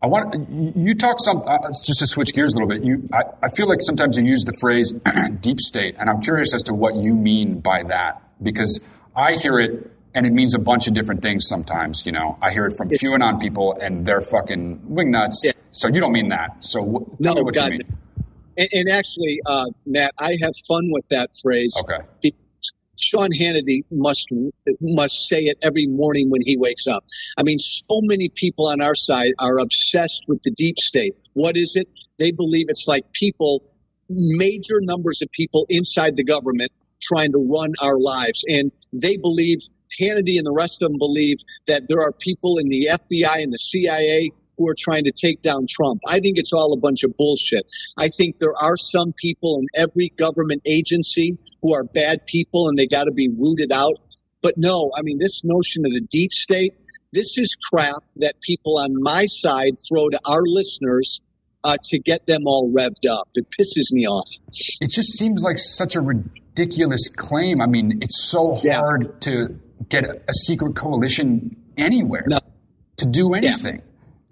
[0.00, 0.36] I want
[0.76, 2.84] you- talk some uh, just to switch gears a little bit.
[2.84, 4.92] You, I, I feel like sometimes you use the phrase
[5.40, 8.80] deep state, and I'm curious as to what you mean by that because
[9.16, 11.46] I hear it and it means a bunch of different things.
[11.46, 15.36] Sometimes, you know, I hear it from QAnon people and they're fucking wingnuts.
[15.44, 15.52] Yeah.
[15.70, 16.56] So you don't mean that.
[16.64, 17.96] So w- tell No, me what God, you mean.
[18.56, 21.74] And, and actually, uh, Matt, I have fun with that phrase.
[21.82, 22.04] Okay.
[22.22, 22.38] Because
[23.00, 24.28] Sean Hannity must
[24.80, 27.04] must say it every morning when he wakes up.
[27.36, 31.14] I mean, so many people on our side are obsessed with the deep state.
[31.34, 31.88] What is it?
[32.18, 33.62] They believe it's like people,
[34.08, 39.58] major numbers of people inside the government trying to run our lives, and they believe
[40.00, 43.52] Hannity and the rest of them believe that there are people in the FBI and
[43.52, 46.00] the CIA who are trying to take down Trump.
[46.06, 47.64] I think it's all a bunch of bullshit.
[47.96, 52.76] I think there are some people in every government agency who are bad people and
[52.76, 53.94] they got to be rooted out.
[54.42, 56.74] But no, I mean, this notion of the deep state,
[57.12, 61.20] this is crap that people on my side throw to our listeners
[61.64, 63.28] uh, to get them all revved up.
[63.34, 64.28] It pisses me off.
[64.80, 67.60] It just seems like such a ridiculous claim.
[67.60, 68.80] I mean, it's so Yeah.
[68.80, 69.58] hard to
[69.88, 72.38] get a, secret coalition anywhere No.
[72.98, 73.82] to do anything.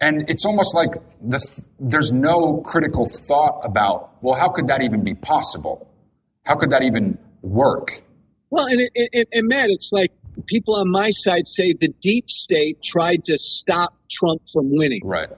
[0.00, 0.90] And it's almost like
[1.22, 1.40] the,
[1.80, 5.90] there's no critical thought about, well, how could that even be possible?
[6.44, 8.02] How could that even work?
[8.50, 10.12] Well, and, it, and, and Matt, it's like
[10.46, 15.00] people on my side say the deep state tried to stop Trump from winning.
[15.04, 15.28] Right.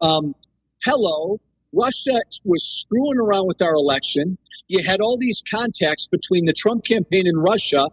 [0.00, 0.34] um,
[0.84, 1.38] hello,
[1.72, 4.36] Russia was screwing around with our election.
[4.66, 7.88] You had all these contacts between the Trump campaign and Russia.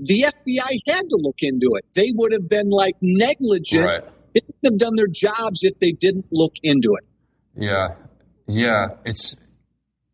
[0.00, 1.84] The FBI had to look into it.
[1.94, 3.84] They would have been like negligent.
[3.86, 4.04] Right.
[4.34, 7.04] They wouldn't have done their jobs if they didn't look into it.
[7.56, 7.88] Yeah.
[8.46, 8.88] Yeah.
[9.04, 9.34] It's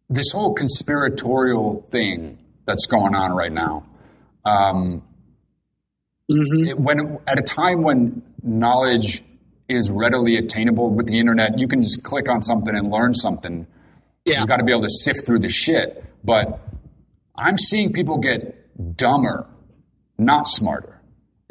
[0.08, 3.86] this whole conspiratorial thing that's going on right now.
[4.44, 5.02] Um,
[6.32, 6.68] Mm-hmm.
[6.68, 9.22] it- when at a time when knowledge
[9.68, 13.66] is readily attainable with the internet, you can just click on something and learn something.
[14.24, 14.40] Yeah.
[14.40, 16.02] You got to be able to sift through the shit.
[16.24, 16.60] But
[17.36, 19.46] I'm seeing people get dumber,
[20.18, 21.00] not smarter.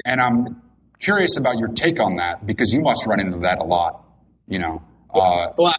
[0.05, 0.61] And I'm
[0.99, 4.03] curious about your take on that because you must run into that a lot.
[4.47, 4.84] You know,
[5.14, 5.76] uh, Well,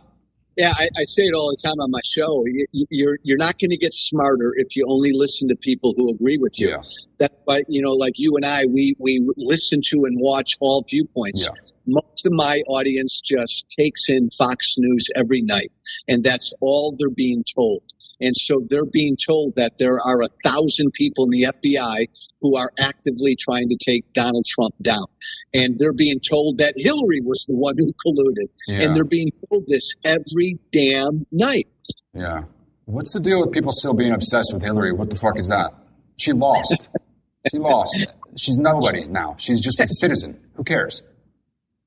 [0.57, 2.45] yeah, I, I say it all the time on my show.
[2.47, 5.95] You, you- you're you're not going to get smarter if you only listen to people
[5.97, 6.69] who agree with you.
[6.71, 6.77] Yeah.
[7.19, 10.85] That's why you know, like you and I, we we listen to and watch all
[10.89, 11.43] viewpoints.
[11.45, 11.55] Yeah.
[11.87, 15.73] Most of my audience just takes in Fox News every night,
[16.09, 17.83] and that's all they're being told.
[18.21, 22.09] And so they're being told that there are a thousand people in the FBI
[22.41, 25.07] who are actively trying to take Donald Trump down.
[25.53, 28.49] And they're being told that Hillary was the one who colluded.
[28.67, 28.87] Yeah.
[28.87, 31.69] And they're being told this every damn night.
[32.13, 32.45] Yeah.
[32.87, 34.93] What's the deal with people still being obsessed with Hillary?
[34.93, 35.73] What the fuck is that?
[36.19, 36.91] She lost.
[37.51, 38.07] she lost.
[38.37, 39.37] She's nobody now.
[39.39, 40.39] She's just a citizen.
[40.55, 41.03] Who cares?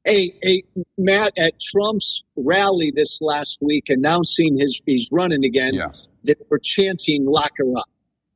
[0.08, 0.64] Hey,
[0.97, 5.91] Matt, at Trump's rally this last week announcing his he's running again, Yeah.
[6.24, 7.89] that we're chanting "lock her up."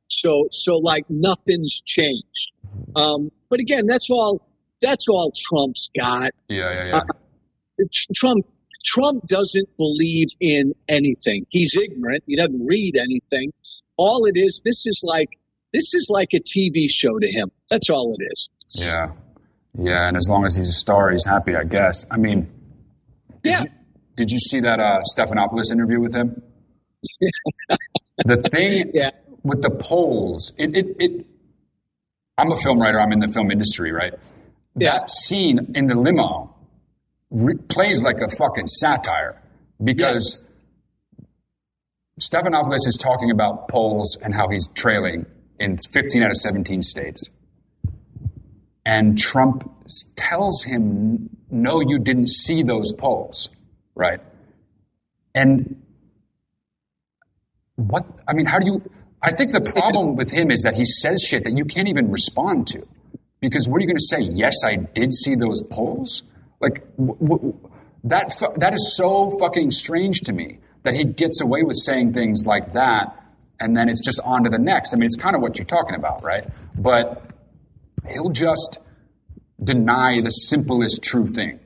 [0.08, 2.52] So, so like nothing's changed.
[2.94, 4.46] Um, but again, that's all.
[4.82, 6.32] That's all Trump's got.
[6.48, 7.00] Yeah, yeah, yeah.
[7.92, 8.46] Tr- Trump
[8.84, 11.46] Trump doesn't believe in anything.
[11.48, 12.24] He's ignorant.
[12.26, 13.52] He doesn't read anything.
[13.96, 15.28] All it is, this is like
[15.72, 17.50] this is like a TV show to him.
[17.70, 18.50] That's all it is.
[18.74, 19.12] Yeah.
[19.78, 22.04] Yeah, and as long as he's a star, he's happy, I guess.
[22.10, 22.50] I mean,
[23.42, 23.62] Yeah.
[24.16, 26.42] did you see that uh, Stephanopoulos interview with him?
[28.24, 29.10] the thing Yeah.
[29.42, 31.26] with the polls, it, it, it,
[32.38, 34.12] I'm a film writer, I'm in the film industry, right?
[34.76, 34.92] Yeah.
[34.98, 36.54] That scene in the limo
[37.30, 39.40] re- plays like a fucking satire
[39.82, 40.44] because
[42.20, 45.24] Stephanopoulos is talking about polls and how he's trailing
[45.58, 47.30] in 15 out of 17 states.
[48.84, 49.70] And Trump
[50.16, 53.48] tells him, no, you didn't see those polls,
[53.94, 54.20] right?
[55.34, 55.82] And
[57.76, 58.90] what, I mean, how do you,
[59.22, 62.10] I think the problem with him is that he says shit that you can't even
[62.10, 62.86] respond to.
[63.40, 64.20] Because what are you going to say?
[64.20, 66.22] Yes, I did see those polls?
[66.60, 67.70] Like, w- w-
[68.04, 72.12] that, fu- that is so fucking strange to me that he gets away with saying
[72.12, 73.18] things like that
[73.62, 74.92] and then it's just on to the next.
[74.92, 76.44] I mean, it's kind of what you're talking about, right?
[76.76, 77.31] But
[78.08, 78.78] he'll just
[79.62, 81.60] deny the simplest true thing.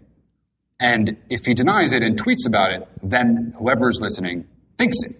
[0.79, 5.17] And if he denies it and tweets about it, then whoever's listening thinks it.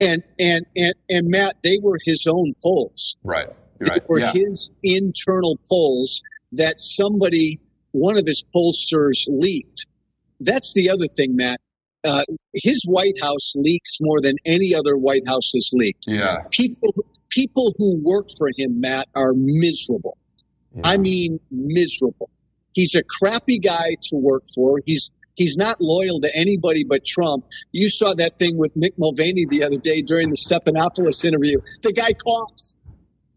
[0.00, 3.14] And and and and Matt, they were his own polls.
[3.22, 3.48] Right.
[3.78, 4.08] You're They right.
[4.08, 4.32] were yeah.
[4.32, 7.60] his internal polls that somebody,
[7.92, 9.86] one of his pollsters, leaked.
[10.40, 11.60] That's the other thing, Matt.
[12.02, 16.04] Uh, his White House leaks more than any other White House has leaked.
[16.08, 16.38] yeah.
[16.50, 16.94] People,
[17.30, 20.18] people who work for him, Matt, are miserable.
[20.84, 22.30] I mean, miserable.
[22.72, 24.80] He's a crappy guy to work for.
[24.84, 27.44] He's he's not loyal to anybody but Trump.
[27.72, 31.58] You saw that thing with Mick Mulvaney the other day during the Stephanopoulos interview.
[31.82, 32.76] The guy coughs,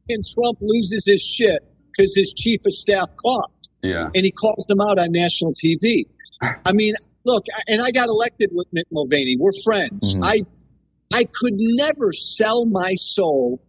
[0.10, 1.60] and Trump loses his shit
[1.96, 4.10] because his chief of staff coughed, Yeah.
[4.14, 6.06] and he calls him out on national TV.
[6.41, 6.94] I mean,
[7.26, 9.38] look, and I got elected with Mick Mulvaney.
[9.39, 10.14] We're friends.
[10.14, 10.20] Mhm.
[10.24, 10.41] I
[11.16, 13.62] I could never sell my soul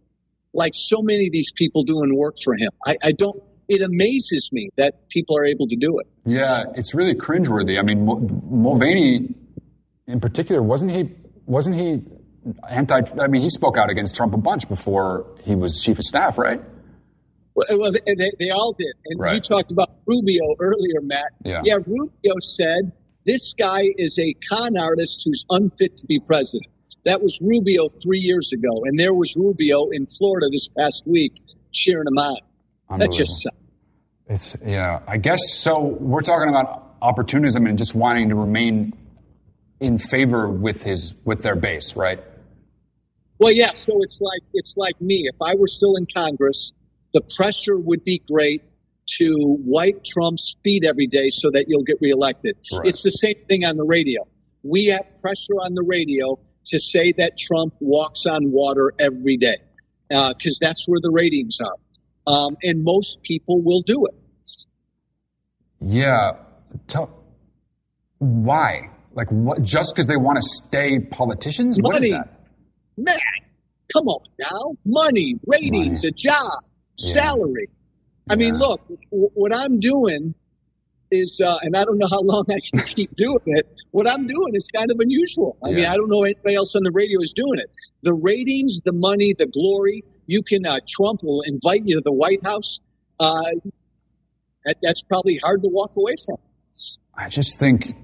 [0.55, 2.71] like so many of these people doing work for him.
[2.85, 3.41] I, I don't.
[3.67, 6.07] It amazes me that people are able to do it.
[6.25, 7.79] Yeah, it's really cringeworthy.
[7.79, 9.33] I mean, Mul- Mulvaney,
[10.07, 11.09] in particular, wasn't he?
[11.45, 12.03] Wasn't he
[12.69, 13.01] anti?
[13.19, 16.37] I mean, he spoke out against Trump a bunch before he was chief of staff,
[16.37, 16.61] right?
[17.55, 18.93] Well, well they, they, they all did.
[19.05, 21.31] And you talked about Rubio earlier, Matt.
[21.43, 21.61] Yeah.
[21.63, 22.91] yeah, Rubio said
[23.25, 26.71] this guy is a con artist who's unfit to be president.
[27.05, 31.41] That was Rubio three years ago, and there was Rubio in Florida this past week
[31.71, 32.99] cheering him on.
[32.99, 33.55] That just sucks.
[34.27, 35.01] It's yeah.
[35.07, 35.79] I guess so.
[35.79, 38.93] We're talking about opportunism and just wanting to remain
[39.79, 42.19] in favor with his with their base, right?
[43.37, 43.73] Well, yeah.
[43.75, 45.29] So it's like it's like me.
[45.31, 46.71] If I were still in Congress,
[47.13, 48.63] the pressure would be great
[49.19, 52.57] to wipe Trump's feet every day so that you'll get reelected.
[52.73, 52.87] Right.
[52.87, 54.27] It's the same thing on the radio.
[54.63, 59.55] We have pressure on the radio to say that Trump walks on water every day
[60.09, 61.75] because that's where the ratings are,
[62.33, 64.15] um, and most people will do it.
[65.81, 66.31] Yeah.
[66.87, 67.23] Tell
[68.19, 68.89] why?
[69.13, 69.61] Like what?
[69.61, 71.77] Just because they want to stay politicians?
[71.79, 72.11] What is Money.
[72.11, 72.39] that?
[72.97, 73.17] Man,
[73.93, 76.07] come on now, money, ratings, Money.
[76.07, 76.51] a job,
[76.97, 77.13] Yeah.
[77.13, 77.69] salary.
[78.29, 80.33] I mean, look, w- what I'm doing
[81.15, 83.67] is, uh, and I don't know how long I can keep doing it.
[83.91, 85.57] What I'm doing is kind of unusual.
[85.63, 87.69] I mean, I don't know anybody else on the radio is doing it.
[88.03, 90.03] The ratings, the money, the glory.
[90.25, 92.79] You can, uh, Trump will invite you to the White House.
[93.19, 93.43] Uh,
[94.65, 96.37] that, that's probably hard to walk away from.
[97.15, 97.95] I just think,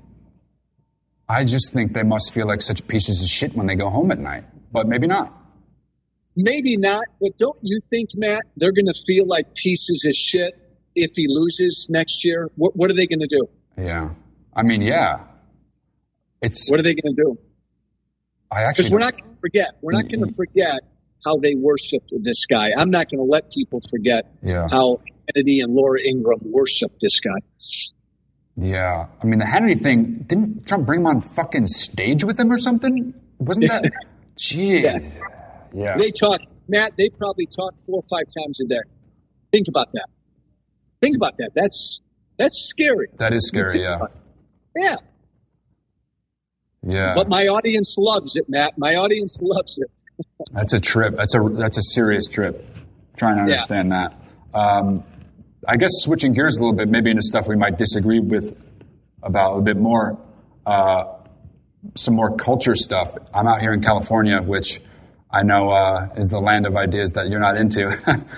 [1.27, 4.11] I just think they must feel like such pieces of shit when they go home
[4.11, 4.45] at night.
[4.71, 5.37] But maybe not.
[6.35, 10.53] Maybe not, but don't you think, Matt, they're going to feel like pieces of shit
[10.95, 12.49] if he loses next year?
[12.55, 13.47] What, what are they going to do?
[13.77, 14.09] Yeah.
[14.55, 15.21] I mean, yeah.
[16.41, 16.69] It's.
[16.69, 17.37] What are they going to do?
[18.51, 18.83] I actually.
[18.85, 19.67] Because we're not going to forget.
[19.81, 20.79] We're not going to forget
[21.25, 22.71] how they worshipped this guy.
[22.75, 24.67] I'm not going to let people forget Yeah.
[24.69, 25.01] how
[25.33, 27.37] Kennedy and Laura Ingraham worshipped this guy.
[28.57, 29.07] Yeah.
[29.21, 30.25] I mean, the Hannity thing.
[30.27, 33.13] Didn't Trump bring him on fucking stage with him or something?
[33.39, 33.83] Wasn't that?
[34.39, 34.81] Jeez.
[34.83, 34.99] Yeah.
[35.73, 35.97] Yeah.
[35.97, 36.93] They talk, Matt.
[36.97, 38.81] They probably talk four or five times a day.
[39.51, 40.07] Think about that.
[41.01, 41.51] Think about that.
[41.55, 41.99] That's
[42.37, 43.07] that's scary.
[43.17, 43.81] that is scary.
[43.81, 43.99] Yeah.
[44.75, 44.95] Yeah,
[46.83, 47.13] Yeah.
[47.15, 48.77] but my audience loves it, Matt.
[48.77, 49.89] My audience loves it.
[50.53, 51.15] That's a trip.
[51.15, 52.65] That's a that's a serious trip.
[53.17, 53.43] Trying to Yeah.
[53.55, 54.13] understand that.
[54.53, 55.03] Um,
[55.67, 58.57] I guess switching gears a little bit, maybe into stuff we might disagree with
[59.23, 60.17] about a bit more.
[60.65, 61.05] Uh,
[61.95, 63.15] some more culture stuff.
[63.33, 64.81] I'm out here in California, which
[65.31, 67.91] I know uh, is the land of ideas that you're not into.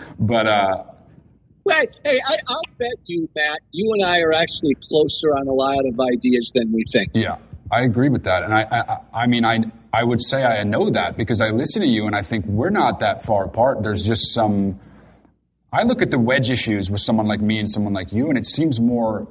[0.20, 0.84] but uh,
[1.66, 1.89] Right.
[2.03, 3.59] Hey, I, I'll bet you, Matt.
[3.72, 7.11] You and I are actually closer on a lot of ideas than we think.
[7.14, 7.38] Yeah,
[7.72, 9.59] I agree with that, and I, I, I mean, I,
[9.93, 12.70] I would say I know that because I listen to you, and I think we're
[12.70, 13.82] not that far apart.
[13.82, 14.80] There's just some.
[15.72, 18.38] I look at the wedge issues with someone like me and someone like you, and
[18.38, 19.28] it seems more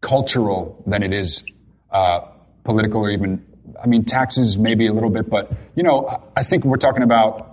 [0.00, 1.44] cultural than it is
[1.90, 2.20] uh,
[2.64, 3.46] political or even.
[3.82, 7.51] I mean, taxes maybe a little bit, but you know, I think we're talking about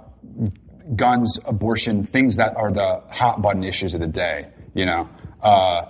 [0.96, 4.48] guns, abortion, things that are the hot button issues of the day.
[4.74, 5.10] You know,
[5.42, 5.86] uh,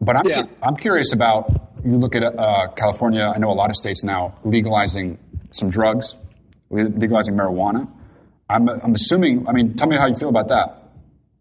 [0.00, 0.42] but I'm Yeah.
[0.62, 1.50] I'm curious about
[1.84, 3.32] you look at uh, California.
[3.34, 5.18] I know a lot of states now legalizing
[5.50, 6.16] some drugs,
[6.70, 7.88] legalizing marijuana.
[8.48, 9.48] I'm, I'm assuming.
[9.48, 10.85] I mean, tell me how you feel about that.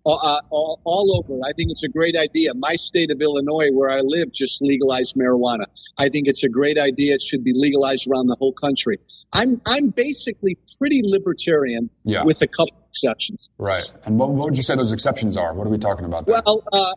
[0.06, 1.40] Uh, all, all over.
[1.44, 2.52] I think it's a great idea.
[2.54, 5.66] My state of Illinois, where I live, just legalized marijuana.
[5.98, 7.16] I think it's a great idea.
[7.16, 9.00] It should be legalized around the whole country.
[9.34, 12.24] I'm I'm basically pretty libertarian, Yeah.
[12.24, 13.50] with a couple exceptions.
[13.58, 13.92] Right.
[14.06, 15.56] And what, what would you say those exceptions are?
[15.56, 16.28] What are we talking about?
[16.28, 16.40] There?
[16.46, 16.94] Well, uh,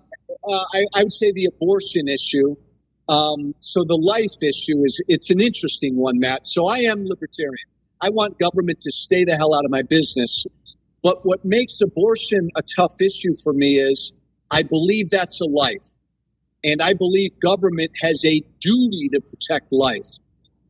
[0.46, 2.56] uh, I, I would say the abortion issue.
[3.08, 6.46] Um, so the life issue is it's an interesting one, Matt.
[6.46, 7.68] So I am libertarian.
[8.02, 10.44] I want government to stay the hell out of my business.
[11.02, 14.12] But what makes abortion a tough issue for me is
[14.50, 15.86] I believe that's a life.
[16.64, 20.10] And I believe government has a duty to protect life.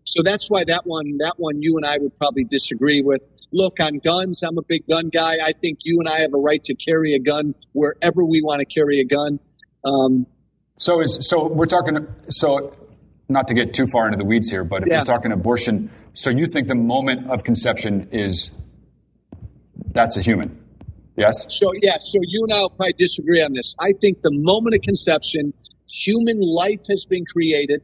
[0.04, 3.24] So that's why that one, that one you and I would probably disagree with.
[3.52, 5.36] Look, on guns, I'm a big gun guy.
[5.42, 8.60] I think you and I have a right to carry a gun wherever we want
[8.60, 9.38] to carry a gun.
[9.84, 10.26] Um,
[10.76, 12.06] So is so we're talking.
[12.28, 12.74] So
[13.28, 15.00] not to get too far into the weeds here, but if Yeah.
[15.00, 18.50] we're talking abortion, so you think the moment of conception is
[19.92, 20.64] that's a human?
[21.16, 21.46] Yes.
[21.48, 23.74] So yeah, so you and I will probably disagree on this.
[23.80, 25.52] I think the moment of conception,
[25.88, 27.82] human life has been created,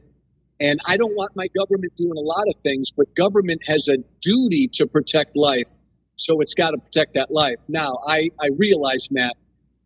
[0.59, 3.97] and I don't want my government doing a lot of things, but government has a
[4.21, 5.67] duty to protect life,
[6.15, 7.57] so it's got to protect that life.
[7.67, 9.33] Now, I I realize, Matt,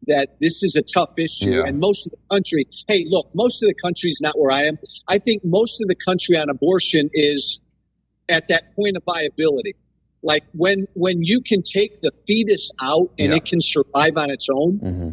[0.05, 1.63] that this is a tough issue, Yeah.
[1.65, 2.67] and most of the country.
[2.87, 4.77] Hey, look, most of the country is not where I am.
[5.07, 7.59] I think most of the country on abortion is
[8.29, 9.73] at that point of viability.
[10.21, 13.37] Like when when you can take the fetus out and Yeah.
[13.37, 15.09] it can survive on its own, mm-hmm.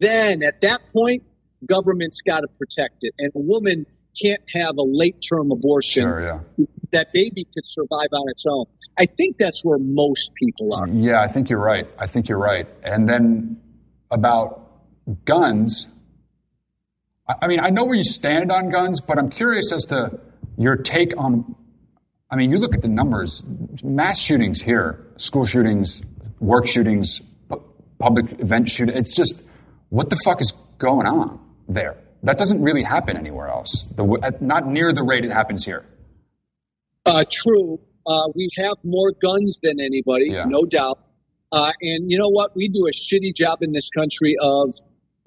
[0.00, 1.22] then at that point,
[1.64, 3.86] government's got to protect it, and a woman
[4.20, 6.02] can't have a late term abortion.
[6.02, 6.20] Sure.
[6.22, 6.66] Yeah.
[6.92, 8.66] That baby could survive on its own.
[8.98, 10.88] I think that's where most people are.
[10.88, 11.86] Yeah, I think you're right.
[11.98, 12.66] I think you're right.
[12.82, 13.60] And then
[14.10, 14.70] about
[15.24, 15.86] guns,
[17.28, 20.18] I, I mean, I know where you stand on guns, but I'm curious as to
[20.56, 21.56] your take on.
[22.36, 23.42] I mean, you look at the numbers:
[23.82, 26.02] mass shootings here, school shootings,
[26.38, 27.22] work shootings,
[27.98, 28.98] public event shootings.
[28.98, 29.42] It's just
[29.88, 31.96] what the fuck is going on there?
[32.24, 33.86] That doesn't really happen anywhere else.
[33.96, 35.86] The, not near the rate it happens here.
[37.06, 37.80] Uh, true.
[38.06, 40.44] Uh, we have more guns than anybody, Yeah.
[40.46, 40.98] no doubt.
[41.50, 42.54] Uh, and you know what?
[42.54, 44.74] We do a shitty job in this country of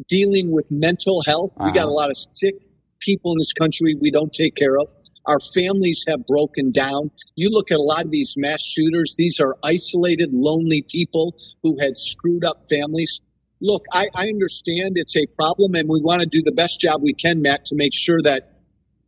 [0.07, 1.53] dealing with mental health.
[1.59, 1.89] We got Uh-huh.
[1.89, 2.53] a lot of sick
[2.99, 4.89] people in this country we don't take care of.
[5.25, 7.11] Our families have broken down.
[7.35, 11.77] You look at a lot of these mass shooters, these are isolated, lonely people who
[11.79, 13.19] had screwed up families.
[13.61, 17.01] Look, I, I understand it's a problem and we want to do the best job
[17.01, 18.53] we can, Matt, to make sure that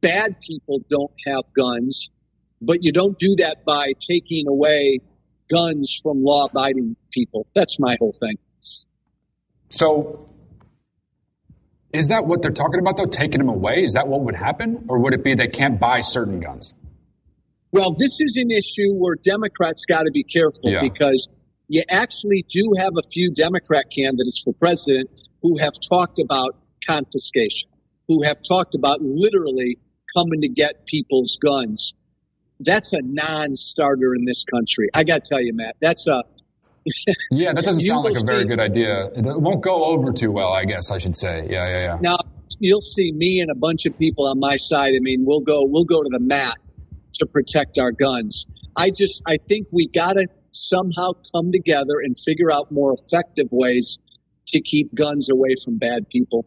[0.01, 2.09] bad people don't have guns
[2.61, 4.99] but you don't do that by taking away
[5.49, 7.47] guns from law abiding people.
[7.55, 8.37] That's my whole thing.
[9.69, 10.29] So,
[11.93, 13.05] is that what they're talking about, though?
[13.05, 13.83] Taking them away?
[13.83, 14.85] Is that what would happen?
[14.87, 16.73] Or would it be they can't buy certain guns?
[17.71, 20.81] Well, this is an issue where Democrats got to be careful Yeah.
[20.81, 21.29] because
[21.67, 25.09] you actually do have a few Democrat candidates for president
[25.41, 27.69] who have talked about confiscation,
[28.07, 29.77] who have talked about literally
[30.15, 31.93] coming to get people's guns.
[32.59, 34.89] That's a non-starter in this country.
[34.93, 36.23] I got to tell you, Matt, that's a
[37.29, 39.05] Yeah, that doesn't sound like a very good idea.
[39.15, 41.47] It won't go over too well, I guess I should say.
[41.49, 41.97] Yeah, yeah, yeah.
[42.01, 42.17] Now
[42.59, 44.93] you'll see me and a bunch of people on my side.
[44.95, 46.57] I mean, we'll go we'll go to the mat
[47.15, 48.45] to protect our guns.
[48.75, 53.47] I just I think we got to somehow come together and figure out more effective
[53.51, 53.97] ways
[54.47, 56.45] to keep guns away from bad people.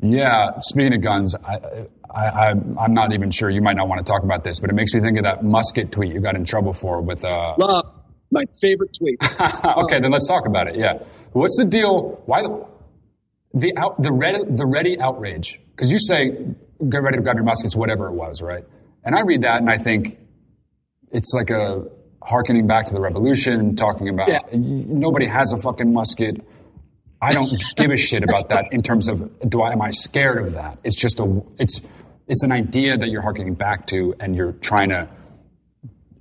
[0.00, 3.50] Yeah, speaking of guns, I, I, I'm, I'm not even sure.
[3.50, 5.44] You might not want to talk about this, but it makes me think of that
[5.44, 7.24] musket tweet you got in trouble for with.
[7.24, 7.97] Uh, Love
[8.30, 9.18] my favorite tweet.
[9.84, 10.76] okay, then let's talk about it.
[10.76, 10.98] Yeah,
[11.32, 12.22] what's the deal?
[12.26, 12.66] Why the
[13.54, 15.60] the out the ready the ready outrage?
[15.70, 16.30] Because you say
[16.88, 18.64] get ready to grab your muskets, whatever it was, right?
[19.04, 20.18] And I read that and I think
[21.10, 21.84] it's like a
[22.22, 24.40] harkening back to the revolution, talking about Yeah.
[24.52, 26.44] nobody has a fucking musket.
[27.20, 30.38] I don't give a shit about that in terms of do I am I scared
[30.38, 30.78] of that?
[30.84, 31.80] It's just a it's
[32.28, 35.08] it's an idea that you're harkening back to and you're trying to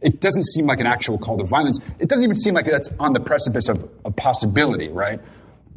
[0.01, 1.79] it doesn't seem like an actual call to violence.
[1.99, 5.19] It doesn't even seem like that's on the precipice of a possibility, right?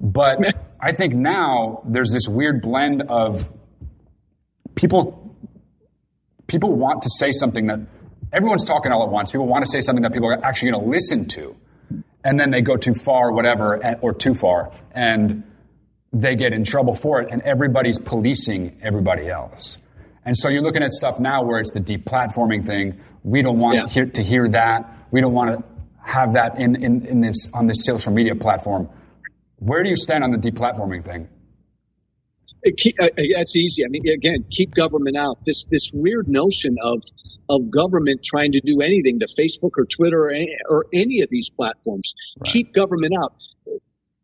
[0.00, 0.38] But
[0.80, 3.48] I think now there's this weird blend of
[4.74, 5.20] people
[6.46, 7.80] people want to say something that
[8.32, 9.30] everyone's talking all at once.
[9.30, 11.56] People want to say something that people are actually going to listen to,
[12.24, 15.44] and then they go too far, whatever, or too far, and
[16.12, 19.78] they get in trouble for it, and everybody's policing everybody else.
[20.24, 23.00] And so you're looking at stuff now where it's the deplatforming thing.
[23.24, 23.88] We don't want Yeah.
[23.88, 25.06] hear, to hear that.
[25.10, 25.64] We don't want to
[26.04, 28.88] have that in, in, in this on this social media platform.
[29.58, 31.28] Where do you stand on the deplatforming thing?
[32.62, 33.84] It keep, uh, that's easy.
[33.84, 35.38] I mean, again, keep government out.
[35.46, 37.02] This this weird notion of
[37.48, 41.28] of government trying to do anything to Facebook or Twitter or any, or any of
[41.30, 42.14] these platforms.
[42.38, 42.52] Right.
[42.52, 43.32] Keep government out.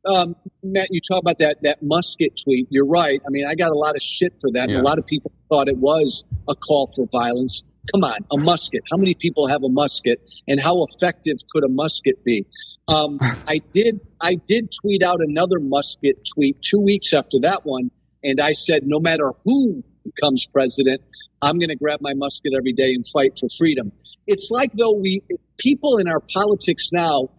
[0.07, 2.69] Um, Matt, you talk about that that musket tweet.
[2.71, 3.21] You're right.
[3.21, 4.69] I mean, I got a lot of shit for that.
[4.69, 4.81] Yeah.
[4.81, 7.63] A lot of people thought it was a call for violence.
[7.93, 8.83] Come on, a musket.
[8.91, 12.47] How many people have a musket, and how effective could a musket be?
[12.89, 14.01] Um, I did.
[14.21, 17.91] I did tweet out another musket tweet two weeks after that one,
[18.23, 21.03] and I said, no matter who becomes president,
[21.43, 23.93] I'm going to grab my musket every day and fight for freedom.
[24.27, 25.23] It's like though we
[25.59, 27.31] people in our politics now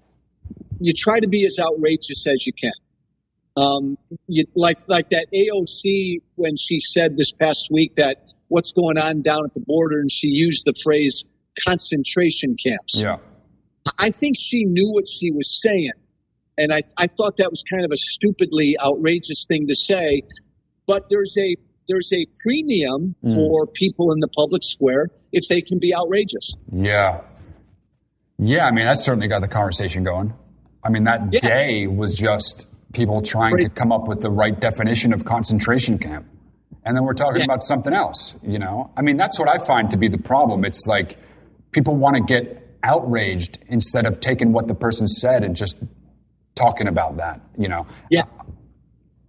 [0.79, 2.71] you try to be as outrageous as you can.
[3.55, 3.97] Um,
[4.27, 8.17] you, like like that AOC when she said this past week that
[8.49, 11.25] what's going on down at the border, and she used the phrase
[11.67, 13.01] concentration camps.
[13.01, 13.17] Yeah.
[13.97, 15.93] I think she knew what she was saying,
[16.57, 20.21] and I I thought that was kind of a stupidly outrageous thing to say.
[20.85, 21.55] But there's a
[21.87, 23.33] there's a premium Mm.
[23.35, 26.53] for people in the public square if they can be outrageous.
[26.71, 27.21] Yeah.
[28.37, 30.33] Yeah, I mean, that certainly got the conversation going.
[30.87, 31.39] I mean, that Yeah.
[31.41, 36.25] day was just people trying to come up with the right definition of concentration camp.
[36.85, 37.45] And then we're talking Yeah.
[37.45, 38.89] about something else, you know?
[38.95, 40.63] I mean, that's what I find to be the problem.
[40.63, 41.17] It's like
[41.71, 45.75] people want to get outraged instead of taking what the person said and just
[46.55, 47.85] talking about that, you know?
[48.09, 48.43] Yeah, uh,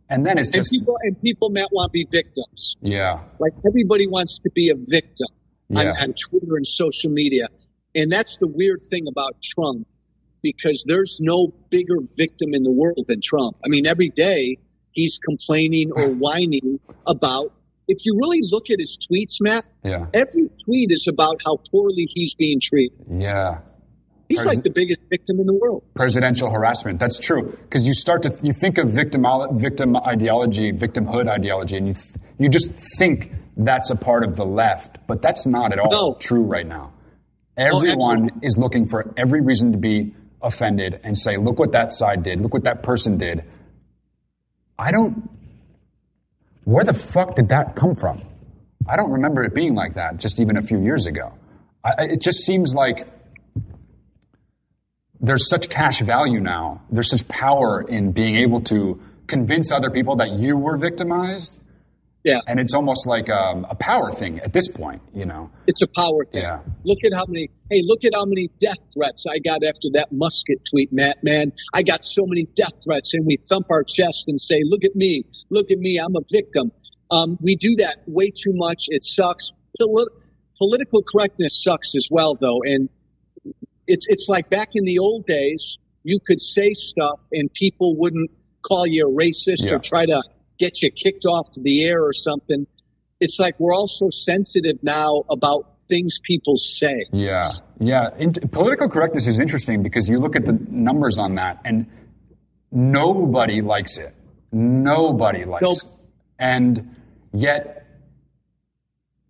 [0.09, 2.76] And then it's and just, people and people Matt want to be victims.
[2.80, 5.26] yeah, Like everybody wants to be a victim
[5.74, 7.48] on, on Twitter and social media.
[7.96, 9.86] And that's the weird thing about Trump
[10.57, 13.57] because there's no bigger victim in the world than Trump.
[13.64, 14.59] I mean, every day
[14.92, 17.53] he's complaining or whining about,
[17.86, 22.07] if you really look at his tweets, Matt, yeah, every tweet is about how poorly
[22.12, 23.05] he's being treated.
[23.11, 23.59] yeah.
[24.30, 25.84] He's like the biggest victim in the world.
[25.94, 27.01] presidential harassment.
[27.01, 29.24] That's true because you start to you think of victim
[29.55, 32.07] victim ideology, victimhood ideology, and you th-
[32.38, 36.16] you just think that's a part of the left, but that's not at all No.
[36.20, 36.92] true right now.
[37.57, 38.46] Everyone absolutely.
[38.46, 42.41] is looking for every reason to be offended and say, "Look what that side did.
[42.41, 43.45] Look what that person did."
[44.78, 45.28] I don't.
[46.64, 48.22] Where the fuck did that come from?
[48.86, 51.32] I don't remember it being like that just even a few years ago.
[51.84, 53.07] I, it just seems like
[55.20, 56.82] there's such cash value now.
[56.91, 61.61] There's such power in being able to convince other people that you were victimized.
[62.28, 62.40] Yeah.
[62.46, 65.50] And it's almost like um, a power thing at this point, you know?
[65.66, 66.42] It's a power thing.
[66.42, 66.60] Yeah.
[66.84, 70.08] Look at how many, hey, look at how many death threats I got after that
[70.12, 71.52] musket tweet, Matt, man.
[71.72, 74.94] I got so many death threats and we thump our chest and say, look at
[74.94, 76.70] me, look at me, I'm a victim.
[77.10, 78.84] Um, we do that way too much.
[78.88, 79.50] It sucks.
[79.80, 80.12] Poli-
[80.58, 82.60] political correctness sucks as well, though.
[82.64, 82.88] And
[83.86, 88.30] it's, it's like back in the old days, you could say stuff and people wouldn't
[88.62, 89.74] call you a racist Yeah.
[89.74, 90.22] or try to
[90.59, 92.66] get you kicked off to the air or something.
[93.20, 97.06] It's like we're all so sensitive now about things people say.
[97.12, 97.50] Yeah.
[97.80, 98.11] Yeah.
[98.18, 101.86] In, political correctness is interesting because you look at the numbers on that and
[102.70, 104.14] nobody likes it.
[104.52, 105.78] Nobody likes Nope.
[105.78, 105.88] it.
[106.38, 106.96] And
[107.32, 107.86] yet,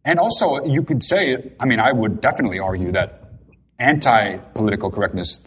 [0.04, 3.32] and also you could say, I mean, I would definitely argue that
[3.78, 5.40] anti political correctness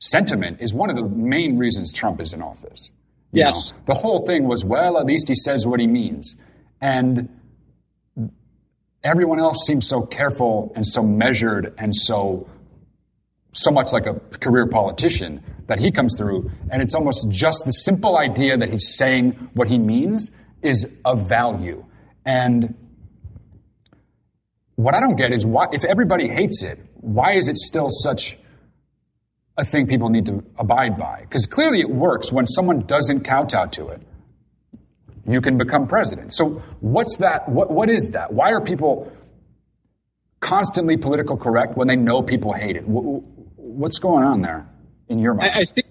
[0.00, 2.90] sentiment is one of the main reasons Trump is in office.
[3.32, 3.70] Yes.
[3.70, 6.36] know, the whole thing was, well, at least he says what he means.
[6.80, 7.28] And
[9.02, 12.48] everyone else seems so careful and so measured and so
[13.52, 17.72] so much like a career politician that he comes through and it's almost just the
[17.72, 20.30] simple idea that he's saying what he means
[20.62, 21.84] is of value
[22.24, 22.74] and
[24.74, 28.36] what i don't get is why if everybody hates it why is it still such
[29.58, 33.66] a thing people need to abide by because clearly it works when someone doesn't kowtow
[33.66, 34.00] to it
[35.28, 36.32] you can become president.
[36.32, 37.48] So what's that?
[37.48, 38.32] What, what is that?
[38.32, 39.12] Why are people
[40.40, 42.84] constantly political correct when they know people hate it?
[42.84, 43.22] Wh-
[43.58, 44.66] What's going on there
[45.08, 45.52] in your mind?
[45.54, 45.86] I, I think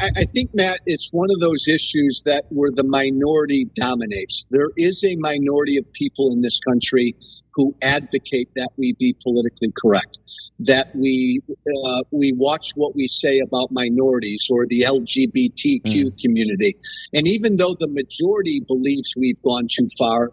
[0.00, 4.44] I think Matt, it's one of those issues that where the minority dominates.
[4.50, 7.14] There is a minority of people in this country
[7.54, 10.18] who advocate that we be politically correct,
[10.60, 16.76] that we uh, we watch what we say about minorities or the LGBTQ community,
[17.12, 20.32] and even though the majority believes we've gone too far,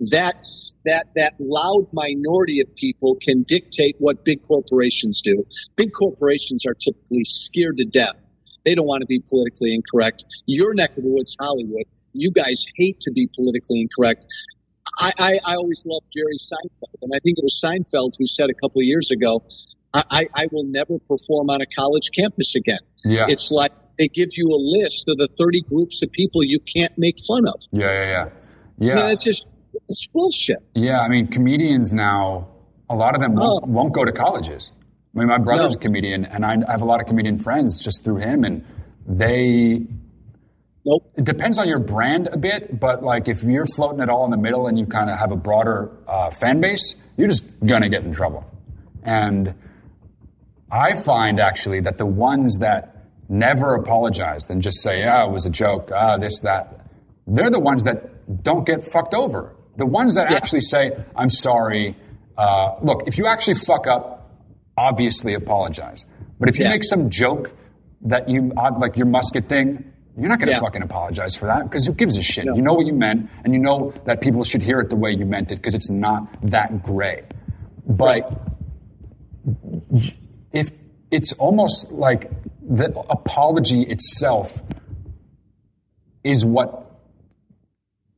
[0.00, 0.46] that
[0.84, 5.44] that that loud minority of people can dictate what big corporations do.
[5.76, 8.16] Big corporations are typically scared to death.
[8.64, 10.24] They don't want to be politically incorrect.
[10.46, 14.24] Your neck of the woods, Hollywood, you guys hate to be politically incorrect.
[14.98, 18.50] I, I, I always loved Jerry Seinfeld, and I think it was Seinfeld who said
[18.50, 19.42] a couple of years ago,
[19.92, 22.80] I, I, I will never perform on a college campus again.
[23.04, 23.26] yeah.
[23.28, 26.92] It's like they give you a list of the 30 groups of people you can't
[26.98, 27.54] make fun of.
[27.70, 28.20] yeah, yeah, yeah.
[28.22, 29.12] I mean, Yeah.
[29.12, 29.46] it's just
[29.88, 30.58] it's bullshit.
[30.74, 32.48] Yeah, I mean, comedians now
[32.88, 33.70] a lot of them won't, oh.
[33.70, 34.70] won't go to colleges.
[35.14, 35.76] I mean, my brother's no.
[35.76, 38.64] a comedian, and I have a lot of comedian friends just through him, and
[39.06, 39.86] they.
[40.86, 41.12] Nope.
[41.16, 44.30] It depends on your brand a bit, but like if you're floating it all in
[44.30, 47.88] the middle and you kind of have a broader uh, fan base, you're just gonna
[47.88, 48.44] get in trouble.
[49.02, 49.54] And
[50.70, 55.46] I find actually that the ones that never apologize and just say, "Yeah, it was
[55.46, 56.86] a joke," ah, this, that,
[57.26, 59.54] they're the ones that don't get fucked over.
[59.76, 60.36] The ones that yeah.
[60.36, 61.96] actually say, "I'm sorry."
[62.36, 64.30] Uh, look, if you actually fuck up,
[64.76, 66.04] obviously apologize.
[66.38, 66.72] But if you yeah.
[66.72, 67.52] make some joke
[68.02, 70.60] that you like your musket thing, you're not going to yeah.
[70.60, 72.44] fucking apologize for that because who gives a shit?
[72.44, 72.54] No.
[72.54, 75.10] You know what you meant, and you know that people should hear it the way
[75.10, 77.24] you meant it because it's not that gray.
[77.86, 78.30] But
[79.44, 80.14] right.
[80.52, 80.70] if
[81.10, 82.30] it's almost like
[82.62, 84.62] the apology itself
[86.22, 86.84] is what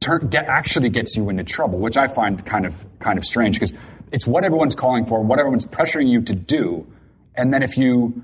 [0.00, 3.56] turn, get, actually gets you into trouble, which I find kind of kind of strange
[3.56, 3.72] because
[4.12, 6.86] it's what everyone's calling for, what everyone's pressuring you to do.
[7.34, 8.22] And then if you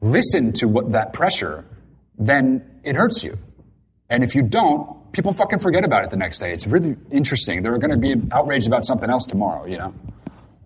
[0.00, 1.64] listen to what that pressure,
[2.18, 3.36] then it hurts you.
[4.08, 6.52] And if you don't, people fucking forget about it the next day.
[6.52, 7.62] It's really interesting.
[7.62, 9.94] They're going to be outraged about something else tomorrow, you know?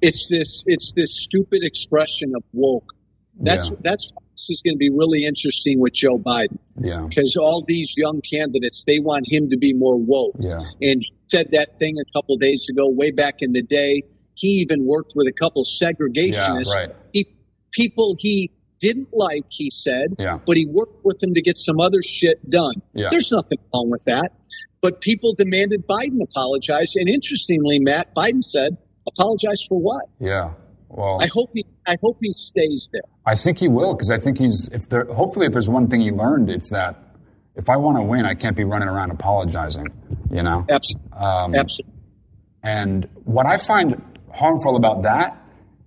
[0.01, 2.93] It's this, it's this stupid expression of woke.
[3.41, 3.77] That's, yeah.
[3.83, 6.59] that's this is going to be really interesting with Joe Biden.
[6.81, 7.07] Yeah.
[7.09, 10.37] Because all these young candidates, they want him to be more woke.
[10.39, 10.61] Yeah.
[10.81, 14.03] And he said that thing a couple days ago, way back in the day.
[14.35, 16.67] He even worked with a couple segregationists.
[16.67, 16.95] Yeah, right.
[17.13, 17.27] He,
[17.73, 20.39] people he didn't like, he said, yeah.
[20.47, 22.75] but he worked with them to get some other shit done.
[22.93, 23.09] Yeah.
[23.11, 24.33] There's nothing wrong with that.
[24.81, 26.95] But people demanded Biden apologize.
[26.97, 28.77] And interestingly, Matt, Biden said,
[29.07, 30.05] apologize for what?
[30.21, 30.53] Yeah.
[30.89, 33.03] Well, I hope he, I hope he stays there.
[33.27, 34.71] I think he will because I think he's.
[34.73, 36.97] If there, hopefully, if there's one thing he learned, it's that
[37.57, 39.89] if I want to win, I can't be running around apologizing.
[40.31, 40.65] You know.
[40.69, 41.11] Absolutely.
[41.13, 41.95] Um, Absolutely.
[42.63, 44.03] And what I find
[44.33, 45.37] harmful about that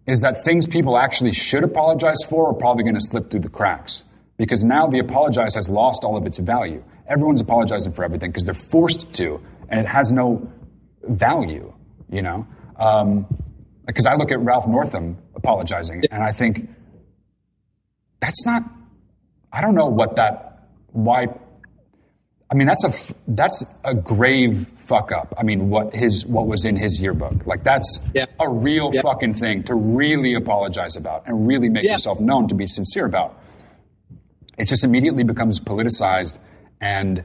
[0.07, 3.49] is that things people actually should apologize for are probably going to slip through the
[3.49, 4.03] cracks
[4.37, 6.83] because now the apologize has lost all of its value.
[7.07, 10.51] Everyone's apologizing for everything because they're forced to, and it has no
[11.03, 11.73] value.
[12.09, 12.47] You know.
[12.77, 13.27] Um,
[13.85, 16.69] because I look at Ralph Northam apologizing and I think
[18.21, 18.63] that's not,
[19.51, 21.27] I don't know what that, why,
[22.49, 25.33] I mean, that's a, that's a grave fuck up.
[25.37, 27.45] I mean, what his, what was in his yearbook.
[27.45, 28.25] Like that's yeah.
[28.39, 29.01] a real yeah.
[29.01, 31.93] fucking thing to really apologize about and really make yeah.
[31.93, 33.39] yourself known to be sincere about.
[34.57, 36.39] It just immediately becomes politicized
[36.79, 37.23] and,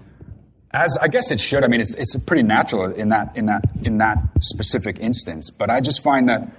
[0.73, 1.65] as I guess it should.
[1.65, 5.49] I mean, it's it's pretty natural in that in that in that specific instance.
[5.49, 6.53] But I just find that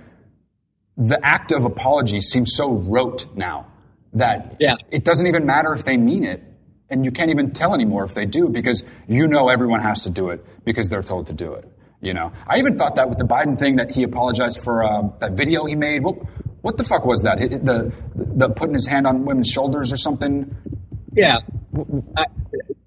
[0.96, 3.68] the act of apology seems so rote now
[4.14, 6.44] that it doesn't even matter if they mean it,
[6.90, 10.10] and you can't even tell anymore if they do because you know everyone has to
[10.10, 11.70] do it because they're told to do it.
[12.00, 15.10] You know, I even thought that with the Biden thing that he apologized for uh,
[15.20, 16.04] that video he made.
[16.04, 16.16] What,
[16.62, 17.40] what the fuck was that?
[17.40, 20.56] The, the putting his hand on women's shoulders or something.
[21.14, 21.38] Yeah,
[22.16, 22.26] I,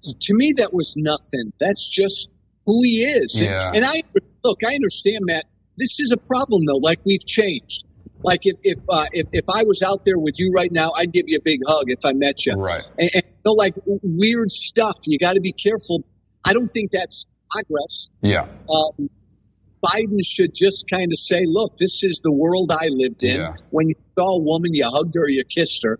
[0.01, 1.51] to me, that was nothing.
[1.59, 2.29] That's just
[2.65, 3.39] who he is.
[3.41, 3.67] Yeah.
[3.67, 4.03] And, and I
[4.43, 5.45] look, I understand, Matt.
[5.77, 6.77] This is a problem, though.
[6.77, 7.83] Like we've changed.
[8.23, 11.11] Like if if, uh, if if I was out there with you right now, I'd
[11.11, 12.53] give you a big hug if I met you.
[12.53, 12.83] Right.
[12.97, 14.97] And, and so like weird stuff.
[15.03, 16.03] You got to be careful.
[16.45, 18.09] I don't think that's progress.
[18.21, 18.47] Yeah.
[18.69, 19.09] Um,
[19.83, 23.37] Biden should just kind of say, "Look, this is the world I lived in.
[23.37, 23.53] Yeah.
[23.71, 25.99] When you saw a woman, you hugged her, you kissed her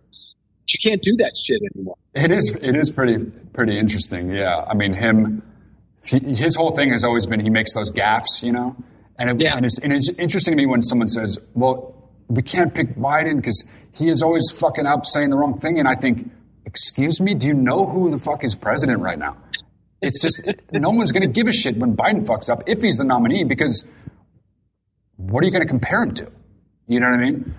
[0.74, 1.98] you can't do that shit anymore.
[2.14, 4.32] It is it is pretty pretty interesting.
[4.32, 5.44] Yeah, I mean him.
[6.04, 8.76] His whole thing has always been he makes those gaffes, you know,
[9.20, 9.56] and it, yeah.
[9.56, 12.01] and, it's, and it's interesting to me when someone says, "Well,
[12.36, 15.88] we can't pick Biden because he is always fucking up saying the wrong thing," and
[15.88, 16.32] I think,
[16.66, 19.38] "Excuse me, do you know who the fuck is president right now?"
[20.02, 22.98] It's just no one's going to give a shit when Biden fucks up if he's
[22.98, 23.86] the nominee because
[25.18, 26.32] what are you going to compare him to?
[26.88, 27.56] You know what I mean?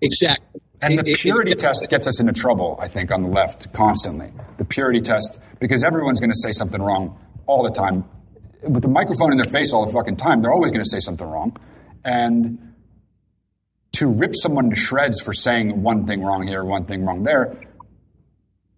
[0.00, 0.60] Exactly.
[0.80, 4.32] And the purity test gets us into trouble, I think, on the left constantly.
[4.58, 7.16] The purity test, because everyone's going to say something wrong
[7.46, 8.04] all the time.
[8.62, 10.98] With the microphone in their face all the fucking time, they're always going to say
[10.98, 11.56] something wrong.
[12.04, 12.71] And
[14.02, 17.56] to rip someone to shreds for saying one thing wrong here, one thing wrong there,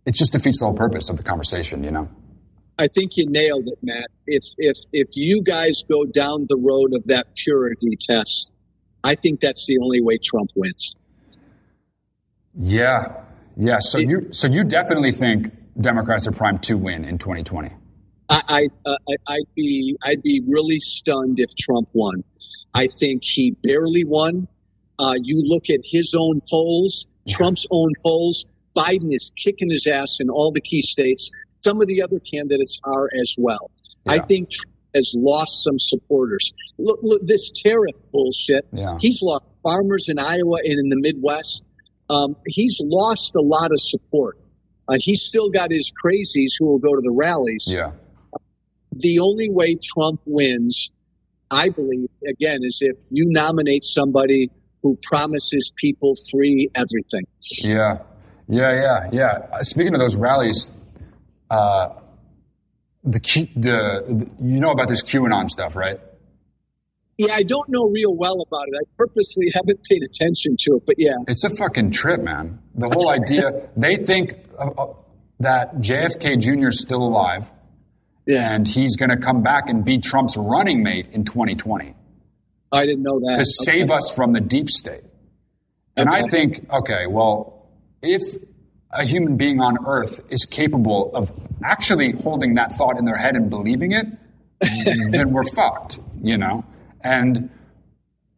[0.05, 2.09] it just defeats the whole purpose of the conversation, you know?
[2.79, 4.09] I think you nailed it, Matt.
[4.27, 8.51] If if if you guys go down the road of that purity test,
[9.03, 10.95] I think that's the only way Trump wins.
[12.59, 13.23] Yeah,
[13.57, 13.79] yeah.
[13.79, 17.71] So it, you so you definitely think Democrats are primed to win in 2020.
[18.29, 18.97] I, I uh,
[19.29, 22.25] I'd be I'd be really stunned if Trump won.
[22.75, 24.49] I think he barely won.
[24.99, 27.07] Uh, you look at his own polls.
[27.29, 28.47] Trump's own polls.
[28.77, 31.31] Biden is kicking his ass in all the key states.
[31.63, 33.71] Some of the other candidates are as well.
[34.05, 34.13] Yeah.
[34.13, 34.51] I think
[34.95, 36.53] has lost some supporters.
[36.79, 38.67] Look, look this tariff bullshit.
[38.73, 38.97] Yeah.
[39.01, 41.63] He's lost farmers in Iowa and in the Midwest.
[42.09, 44.39] Um, he's lost a lot of support.
[44.87, 47.67] Uh, he's still got his crazies who will go to the rallies.
[47.67, 47.93] Yeah.
[48.93, 50.91] The only way Trump wins,
[51.51, 54.51] I believe, again, is if you nominate somebody
[54.85, 57.27] who promises people free everything.
[57.41, 57.99] Yeah.
[58.47, 59.63] Yeah, yeah, yeah.
[59.63, 60.71] Speaking of those rallies,
[61.51, 61.89] uh,
[63.03, 63.19] the,
[63.57, 65.99] the, the you know about this QAnon stuff, right?
[67.17, 68.75] Yeah, I don't know real well about it.
[68.75, 71.15] I purposely haven't paid attention to it, but yeah.
[71.27, 72.59] It's a fucking trip, man.
[72.75, 74.95] The whole idea, they think uh, uh,
[75.41, 76.69] that JFK Jr.
[76.69, 77.51] is still alive
[78.27, 81.95] and he's going to come back and be Trump's running mate in 2020
[82.75, 83.37] I didn't know that.
[83.39, 85.05] to save us from the deep state.
[85.97, 87.69] And I think, okay, well,
[88.03, 88.23] if
[88.91, 91.33] a human being on Earth is capable of
[91.65, 94.07] actually holding that thought in their head and believing it,
[95.11, 96.65] then we're fucked, you know?
[97.01, 97.51] And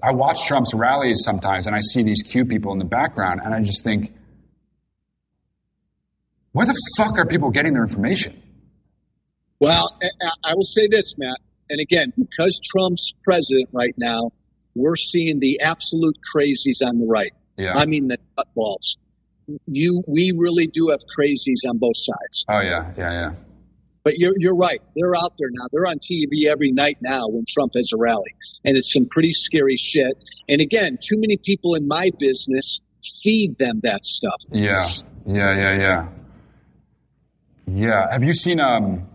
[0.03, 3.55] I watch Trump's rallies sometimes and I see these Q people in the background and
[3.55, 4.13] I just think,
[6.53, 8.43] where the fuck are people getting their information?
[9.61, 9.99] Well,
[10.45, 11.39] I will say this, Matt.
[11.69, 14.31] And again, because Trump's president right now,
[14.75, 17.33] we're seeing the absolute crazies on the right.
[17.57, 17.73] Yeah.
[17.75, 18.97] I mean, the nutballs.
[19.67, 22.45] You, we really do have crazies on both sides.
[22.49, 23.35] Oh, yeah, yeah, yeah.
[24.05, 24.81] But you're, you're right.
[24.95, 25.67] They're out there now.
[25.73, 28.35] They're on TV every night now when Trump has a rally.
[28.65, 30.17] And it's some pretty scary shit.
[30.49, 32.81] And again, too many people in my business
[33.23, 34.41] feed them that stuff.
[34.53, 34.89] Yeah,
[35.27, 36.09] yeah, yeah, yeah.
[37.69, 38.13] Yeah.
[38.13, 38.61] Have you seen?
[38.61, 39.09] Um,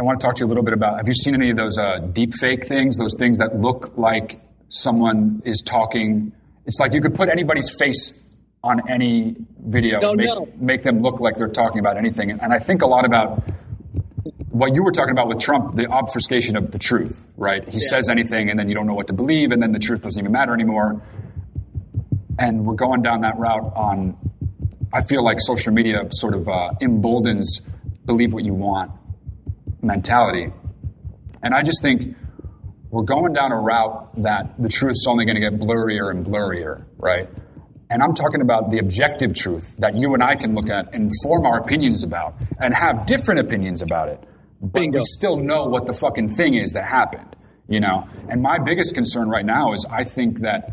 [0.00, 0.96] I want to talk to you a little bit about.
[0.96, 2.96] Have you seen any of those uh, deep fake things?
[2.96, 4.40] Those things that look like
[4.70, 6.32] someone is talking.
[6.64, 8.18] It's like you could put anybody's face
[8.64, 10.48] on any video, No, make, no.
[10.56, 12.30] make them look like they're talking about anything.
[12.30, 13.42] And I think a lot about
[14.48, 17.68] what you were talking about with Trump, the obfuscation of the truth, right?
[17.68, 20.00] He says anything, and then you don't know what to believe, and then the truth
[20.00, 21.02] doesn't even matter anymore.
[22.38, 24.16] And we're going down that route on.
[24.94, 27.60] I feel like social media sort of uh, emboldens
[28.06, 28.92] believe what you want
[29.82, 30.52] mentality,
[31.42, 32.16] and I just think
[32.90, 36.84] we're going down a route that the truth's only going to get blurrier and blurrier,
[36.98, 37.28] right?
[37.88, 41.10] And I'm talking about the objective truth that you and I can look at and
[41.22, 44.22] form our opinions about and have different opinions about it.
[44.60, 44.98] But Bingo.
[44.98, 47.34] we still know what the fucking thing is that happened,
[47.68, 48.06] you know?
[48.28, 50.72] And my biggest concern right now is I think that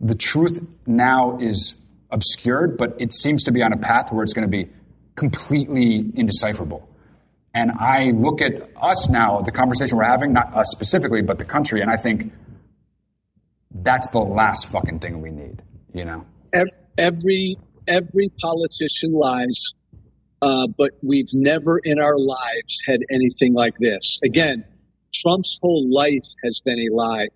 [0.00, 1.78] the truth now is
[2.10, 4.68] obscured, but it seems to be on a path where it's going to be
[5.14, 6.89] completely indecipherable.
[7.52, 11.44] And I look at us now, the conversation we're having, not us specifically, but the
[11.44, 12.32] country, and I think
[13.72, 16.24] that's the last fucking thing we need, you know?
[16.52, 17.56] Ev- Every,
[17.88, 19.72] every politician lies.
[20.42, 24.18] Uh, but we've never in our lives had anything like this.
[24.24, 24.64] Again,
[25.12, 27.28] Trump's whole life has been a lie.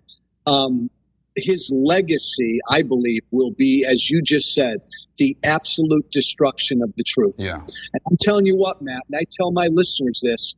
[0.47, 0.89] Um,
[1.35, 4.77] his legacy, I believe, will be, as you just said,
[5.17, 7.35] the absolute destruction of the truth.
[7.37, 7.55] Yeah.
[7.55, 10.55] And I'm telling you what, Matt, and I tell my listeners this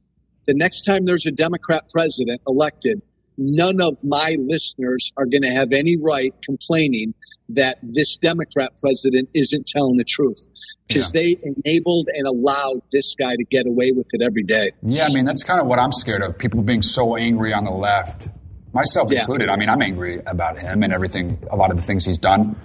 [0.48, 3.02] the next time there's a Democrat president elected,
[3.38, 7.14] none of my listeners are going to have any right complaining
[7.50, 10.48] that this Democrat president isn't telling the truth
[10.88, 14.72] because they enabled and allowed this guy to get away with it every day.
[14.82, 16.38] Yeah, I mean, that's kind of what I'm scared of.
[16.38, 18.30] People being so angry on the left,
[18.78, 19.22] myself Yeah.
[19.22, 19.50] included.
[19.50, 22.56] I mean, I'm angry about him and everything, a lot of the things he's done.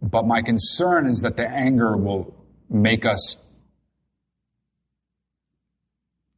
[0.00, 2.32] But my concern is that the anger will
[2.70, 3.22] make us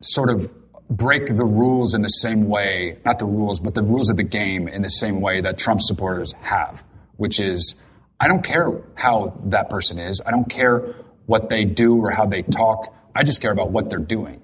[0.01, 0.51] sort of
[0.89, 4.23] break the rules in the same way, not the rules, but the rules of the
[4.23, 6.83] game in the same way that Trump supporters have,
[7.17, 7.75] which is
[8.21, 10.23] I don't care how that person is.
[10.27, 10.95] I don't care
[11.27, 12.95] what they do or how they talk.
[13.15, 14.41] I just care about what they're doing.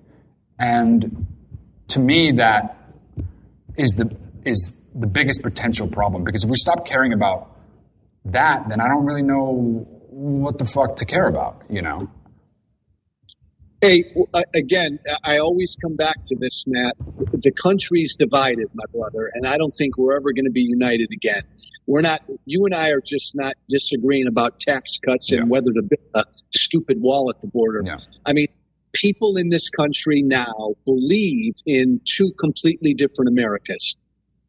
[0.58, 1.26] And
[1.88, 2.76] to me, that
[3.76, 4.14] is the
[4.44, 7.50] is the biggest potential problem because if we stop caring about
[8.26, 11.62] that, then I don't really know what the fuck to care about.
[11.68, 12.10] You know?
[13.80, 16.94] Hey, uh, again, I always come back to this, Matt.
[17.32, 21.10] The country's divided, my brother, and I don't think we're ever going to be united
[21.12, 21.42] again.
[21.86, 25.48] We're not, you and I are just not disagreeing about tax cuts and Yeah.
[25.48, 26.24] whether to build a
[26.54, 27.82] stupid wall at the border.
[27.84, 27.98] Yeah.
[28.24, 28.46] I mean,
[28.94, 33.96] people in this country now believe in two completely different Americas.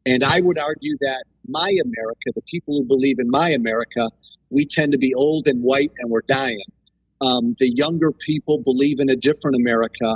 [0.06, 4.10] And I would argue that my America, the people who believe in my America,
[4.50, 6.62] we tend to be old and white and we're dying.
[7.22, 10.16] Um, the younger people believe in a different America,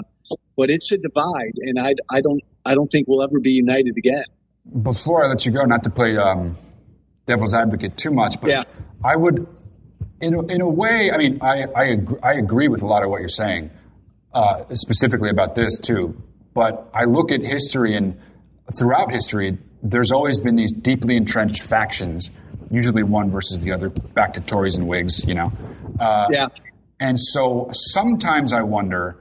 [0.57, 3.95] but it's a divide, and I, I don't I don't think we'll ever be united
[3.97, 4.25] again.
[4.83, 6.55] Before I let you go, not to play um,
[7.25, 8.63] devil's advocate too much, but Yeah.
[9.03, 9.47] I would,
[10.19, 13.03] in a, in a way, I mean, I I agree, I agree with a lot
[13.03, 13.71] of what you're saying,
[14.33, 16.21] uh, specifically about this too.
[16.53, 18.19] But I look at history and
[18.77, 22.31] throughout history, there's always been these deeply entrenched factions,
[22.69, 25.51] usually one versus the other, back to Tories and Whigs, you know.
[25.99, 26.47] Uh, yeah.
[26.99, 29.17] And so sometimes I wonder,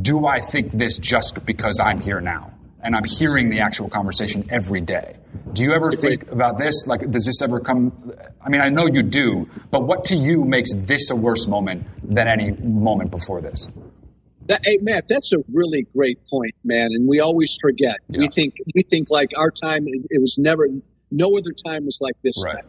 [0.00, 2.54] do I think this just because I'm here now?
[2.82, 5.16] And I'm hearing the actual conversation every day.
[5.52, 6.86] Do you ever think about this?
[6.86, 8.14] Like, does this ever come?
[8.42, 11.86] I mean, I know you do, but what to you makes this a worse moment
[12.02, 13.68] than any moment before this?
[14.46, 16.88] That, hey, Matt, that's a really great point, man.
[16.92, 17.96] And we always forget.
[18.08, 18.20] Yeah.
[18.20, 19.84] We think we think like our time.
[19.86, 20.66] It, it, was never.
[21.10, 22.42] No other time was like this.
[22.44, 22.64] Right.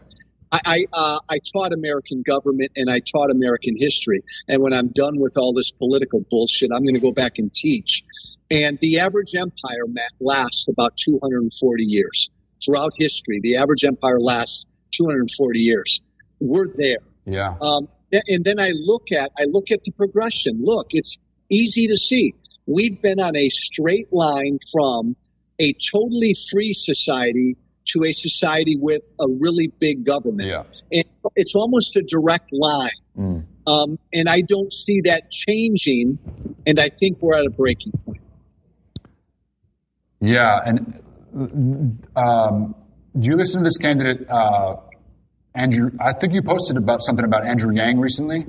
[0.50, 4.22] I I, uh, I taught American government and I taught American history.
[4.48, 7.52] And when I'm done with all this political bullshit, I'm going to go back and
[7.52, 8.02] teach.
[8.50, 12.28] And the average empire, Matt, lasts about 240 years.
[12.62, 16.00] Throughout history, the average empire lasts 240 years.
[16.38, 16.98] We're there.
[17.24, 17.54] Yeah.
[17.60, 20.60] Um, and then I look at I look at the progression.
[20.62, 21.16] Look, it's
[21.52, 22.34] easy to see.
[22.66, 25.16] We've been on a straight line from
[25.58, 27.56] a totally free society
[27.88, 30.48] to a society with a really big government.
[30.48, 30.64] Yeah.
[30.90, 32.90] And it's almost a direct line.
[33.18, 33.44] Mm.
[33.66, 36.18] Um, and I don't see that changing.
[36.66, 38.20] And I think we're at a breaking point.
[40.20, 40.60] Yeah.
[40.64, 42.74] And um,
[43.18, 44.76] do you listen to this candidate, uh,
[45.54, 45.90] Andrew?
[46.00, 48.46] I think you posted about something about Andrew Yang recently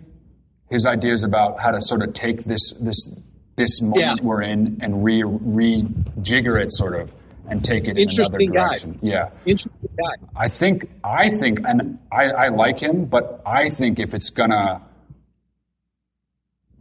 [0.74, 3.16] his ideas about how to sort of take this this
[3.56, 4.16] this moment yeah.
[4.24, 7.14] we're in and re rejigger it sort of
[7.48, 8.94] and take it in another direction.
[8.94, 9.00] Guy.
[9.04, 9.30] Yeah.
[9.46, 10.28] Interesting guy.
[10.36, 14.82] I think I think and I, I like him, but I think if it's gonna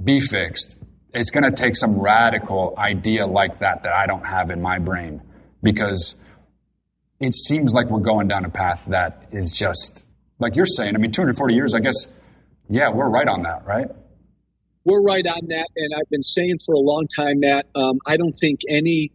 [0.03, 0.78] be fixed,
[1.12, 5.20] it's gonna take some radical idea like that that I don't have in my brain.
[5.62, 6.16] Because
[7.20, 10.07] it seems like we're going down a path that is just
[10.38, 12.18] like you're saying, I mean, 240 years, I guess
[12.72, 13.88] yeah, we're right on that, right?
[14.84, 18.16] We're right on that, and I've been saying for a long time, that Um, I
[18.16, 19.10] don't think any,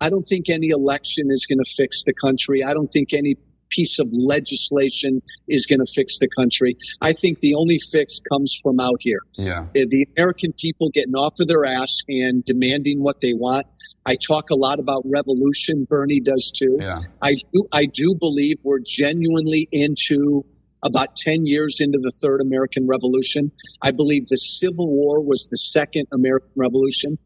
[0.00, 2.64] I don't think any election is going to fix the country.
[2.64, 3.36] I don't think any
[3.70, 6.76] piece of legislation is going to fix the country.
[7.00, 9.20] I think the only fix comes from out here.
[9.34, 9.66] Yeah.
[9.74, 13.66] The American people getting off of their ass and demanding what they want.
[14.06, 15.86] I talk a lot about revolution.
[15.88, 16.78] Bernie does too.
[16.80, 17.00] Yeah.
[17.22, 20.44] I do, I do believe we're genuinely into
[20.84, 23.50] about 10 years into the third American Revolution.
[23.82, 27.18] I believe the Civil War was the second American Revolution.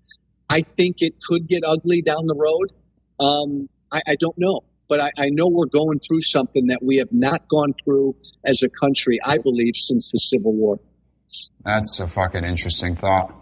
[0.48, 2.72] I think it could get ugly down the road.
[3.20, 6.98] Um, I, I, don't know, but I, I, know we're going through something that we
[6.98, 8.14] have not gone through
[8.46, 10.78] as a country, I believe, since the Civil War.
[11.64, 13.34] That's a fucking interesting thought.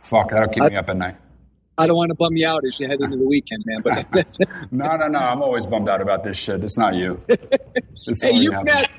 [0.00, 1.16] Fuck, that'll keep I, me up at night.
[1.76, 3.82] I don't want to bum you out as you head into the weekend, man.
[3.82, 5.18] But no, no, no.
[5.18, 6.62] I'm always bummed out about this shit.
[6.62, 7.20] It's not you.
[8.06, 8.90] It's hey, you've got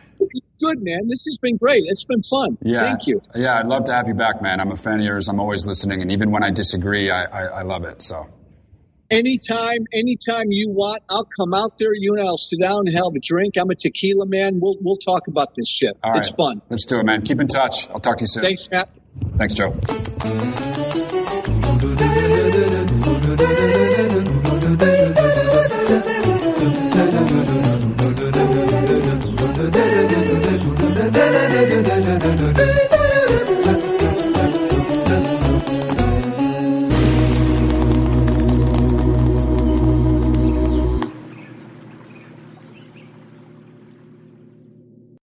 [0.61, 1.07] good, man.
[1.07, 1.83] This has been great.
[1.85, 2.57] It's been fun.
[2.61, 2.81] Yeah.
[2.81, 3.21] Thank you.
[3.33, 4.59] Yeah, I'd love to have you back, man.
[4.59, 5.27] I'm a fan of yours.
[5.29, 8.01] I'm always listening, and even when I disagree, I, I, I love it.
[8.01, 8.27] So.
[9.11, 11.93] Anytime, anytime you want, I'll come out there.
[11.93, 13.53] You and I'll sit down and have a drink.
[13.55, 14.59] I'm a tequila man.
[14.59, 15.95] We'll we'll talk about this shit.
[16.03, 16.37] All it's right.
[16.37, 16.61] fun.
[16.69, 17.21] Let's do it, man.
[17.21, 17.87] Keep in touch.
[17.89, 18.43] I'll talk to you soon.
[18.43, 18.89] Thanks, Matt.
[19.37, 19.75] Thanks, Joe.
[32.19, 32.74] do do do do.